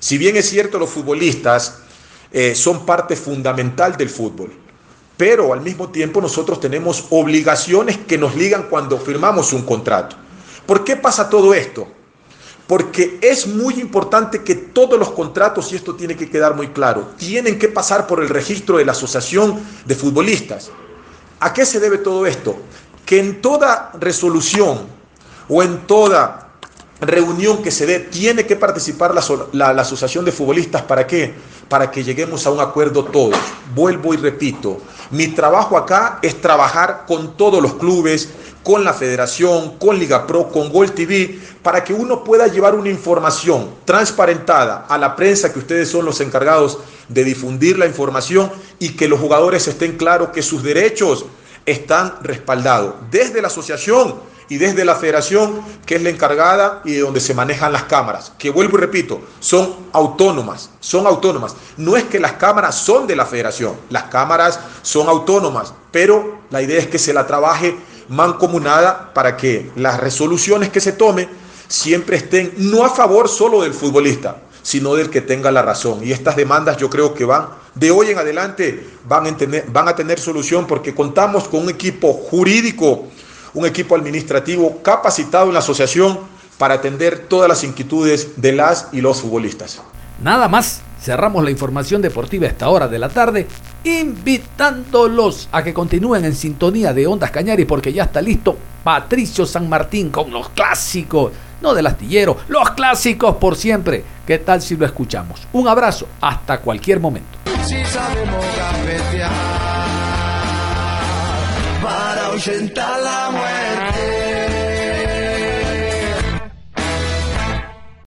Si 0.00 0.16
bien 0.16 0.36
es 0.36 0.48
cierto, 0.48 0.78
los 0.78 0.90
futbolistas 0.90 1.80
eh, 2.32 2.54
son 2.54 2.86
parte 2.86 3.14
fundamental 3.14 3.96
del 3.96 4.08
fútbol, 4.08 4.50
pero 5.18 5.52
al 5.52 5.60
mismo 5.60 5.90
tiempo 5.90 6.20
nosotros 6.20 6.60
tenemos 6.60 7.06
obligaciones 7.10 7.98
que 7.98 8.16
nos 8.16 8.34
ligan 8.34 8.64
cuando 8.70 8.98
firmamos 8.98 9.52
un 9.52 9.62
contrato. 9.62 10.16
¿Por 10.66 10.82
qué 10.82 10.96
pasa 10.96 11.28
todo 11.28 11.52
esto? 11.52 11.86
Porque 12.66 13.18
es 13.20 13.46
muy 13.46 13.74
importante 13.74 14.42
que 14.42 14.54
todos 14.54 14.98
los 14.98 15.10
contratos, 15.10 15.70
y 15.72 15.76
esto 15.76 15.94
tiene 15.94 16.16
que 16.16 16.30
quedar 16.30 16.54
muy 16.54 16.68
claro, 16.68 17.12
tienen 17.18 17.58
que 17.58 17.68
pasar 17.68 18.06
por 18.06 18.22
el 18.22 18.28
registro 18.28 18.78
de 18.78 18.86
la 18.86 18.92
Asociación 18.92 19.60
de 19.84 19.94
Futbolistas. 19.94 20.70
¿A 21.40 21.52
qué 21.52 21.66
se 21.66 21.78
debe 21.78 21.98
todo 21.98 22.26
esto? 22.26 22.56
Que 23.04 23.20
en 23.20 23.42
toda 23.42 23.92
resolución 24.00 24.86
o 25.48 25.62
en 25.62 25.86
toda 25.86 26.44
reunión 27.00 27.62
que 27.62 27.70
se 27.70 27.86
dé 27.86 28.00
tiene 28.00 28.46
que 28.46 28.56
participar 28.56 29.14
la, 29.14 29.72
la, 29.72 29.82
Asociación 29.82 30.24
de 30.24 30.32
Futbolistas. 30.32 30.82
¿Para 30.82 31.06
qué? 31.06 31.34
Para 31.68 31.90
que 31.90 32.02
lleguemos 32.02 32.46
a 32.46 32.50
un 32.50 32.60
acuerdo 32.60 33.04
todos. 33.04 33.38
Vuelvo 33.74 34.14
y 34.14 34.16
repito, 34.16 34.80
mi 35.10 35.28
trabajo 35.28 35.76
acá 35.76 36.18
es 36.22 36.40
trabajar 36.40 37.04
con 37.06 37.36
todos 37.36 37.62
los 37.62 37.74
clubes, 37.74 38.30
con 38.62 38.82
la 38.82 38.94
federación, 38.94 39.78
con 39.78 39.98
Liga 39.98 40.26
Pro, 40.26 40.48
con 40.48 40.72
Gol 40.72 40.92
TV, 40.92 41.38
para 41.62 41.84
que 41.84 41.92
uno 41.92 42.24
pueda 42.24 42.46
llevar 42.46 42.74
una 42.74 42.88
información 42.88 43.70
transparentada 43.84 44.86
a 44.88 44.96
la 44.98 45.14
prensa, 45.14 45.52
que 45.52 45.58
ustedes 45.58 45.90
son 45.90 46.04
los 46.04 46.20
encargados 46.20 46.78
de 47.08 47.24
difundir 47.24 47.78
la 47.78 47.86
información 47.86 48.50
y 48.78 48.90
que 48.90 49.08
los 49.08 49.20
jugadores 49.20 49.68
estén 49.68 49.96
claros 49.96 50.30
que 50.30 50.42
sus 50.42 50.62
derechos 50.62 51.26
están 51.66 52.14
respaldados. 52.22 52.94
Desde 53.10 53.42
la 53.42 53.48
asociación 53.48 54.14
y 54.48 54.58
desde 54.58 54.84
la 54.84 54.94
federación, 54.94 55.60
que 55.86 55.96
es 55.96 56.02
la 56.02 56.10
encargada 56.10 56.82
y 56.84 56.92
de 56.92 57.00
donde 57.00 57.20
se 57.20 57.34
manejan 57.34 57.72
las 57.72 57.84
cámaras, 57.84 58.32
que 58.38 58.50
vuelvo 58.50 58.76
y 58.76 58.80
repito, 58.80 59.20
son 59.40 59.74
autónomas, 59.92 60.70
son 60.80 61.06
autónomas. 61.06 61.56
No 61.76 61.96
es 61.96 62.04
que 62.04 62.20
las 62.20 62.32
cámaras 62.34 62.74
son 62.74 63.06
de 63.06 63.16
la 63.16 63.26
federación, 63.26 63.74
las 63.90 64.04
cámaras 64.04 64.60
son 64.82 65.08
autónomas, 65.08 65.72
pero 65.90 66.38
la 66.50 66.62
idea 66.62 66.78
es 66.78 66.86
que 66.86 66.98
se 66.98 67.14
la 67.14 67.26
trabaje 67.26 67.76
mancomunada 68.08 69.12
para 69.14 69.36
que 69.36 69.70
las 69.76 69.98
resoluciones 70.00 70.68
que 70.68 70.80
se 70.80 70.92
tomen 70.92 71.28
siempre 71.68 72.16
estén 72.16 72.52
no 72.58 72.84
a 72.84 72.90
favor 72.90 73.28
solo 73.28 73.62
del 73.62 73.72
futbolista, 73.72 74.42
sino 74.62 74.94
del 74.94 75.10
que 75.10 75.20
tenga 75.20 75.50
la 75.50 75.62
razón. 75.62 76.00
Y 76.02 76.12
estas 76.12 76.36
demandas 76.36 76.76
yo 76.76 76.90
creo 76.90 77.14
que 77.14 77.24
van, 77.24 77.48
de 77.74 77.90
hoy 77.90 78.10
en 78.10 78.18
adelante, 78.18 78.86
van 79.06 79.26
a 79.26 79.36
tener, 79.36 79.66
van 79.68 79.88
a 79.88 79.96
tener 79.96 80.20
solución 80.20 80.66
porque 80.66 80.94
contamos 80.94 81.48
con 81.48 81.62
un 81.62 81.70
equipo 81.70 82.12
jurídico, 82.12 83.08
un 83.54 83.66
equipo 83.66 83.96
administrativo 83.96 84.82
capacitado 84.82 85.46
en 85.46 85.54
la 85.54 85.60
asociación 85.60 86.18
para 86.58 86.74
atender 86.74 87.26
todas 87.28 87.48
las 87.48 87.64
inquietudes 87.64 88.40
de 88.40 88.52
las 88.52 88.88
y 88.92 89.00
los 89.00 89.20
futbolistas. 89.20 89.80
Nada 90.22 90.48
más, 90.48 90.82
cerramos 91.00 91.44
la 91.44 91.50
información 91.50 92.00
deportiva 92.00 92.46
a 92.46 92.50
esta 92.50 92.68
hora 92.68 92.88
de 92.88 92.98
la 92.98 93.08
tarde, 93.08 93.46
invitándolos 93.84 95.48
a 95.52 95.62
que 95.62 95.74
continúen 95.74 96.24
en 96.24 96.34
sintonía 96.34 96.92
de 96.92 97.06
Ondas 97.06 97.30
Cañari 97.30 97.64
porque 97.64 97.92
ya 97.92 98.04
está 98.04 98.22
listo 98.22 98.56
Patricio 98.82 99.44
San 99.46 99.68
Martín 99.68 100.10
con 100.10 100.30
los 100.30 100.50
clásicos, 100.50 101.32
no 101.60 101.74
del 101.74 101.86
astillero, 101.86 102.36
los 102.48 102.70
clásicos 102.70 103.36
por 103.36 103.56
siempre. 103.56 104.04
¿Qué 104.26 104.38
tal 104.38 104.62
si 104.62 104.76
lo 104.76 104.86
escuchamos? 104.86 105.46
Un 105.52 105.68
abrazo, 105.68 106.06
hasta 106.20 106.60
cualquier 106.60 107.00
momento. 107.00 107.38
Para 112.46 112.98
la 112.98 113.30
muerte. 113.30 113.63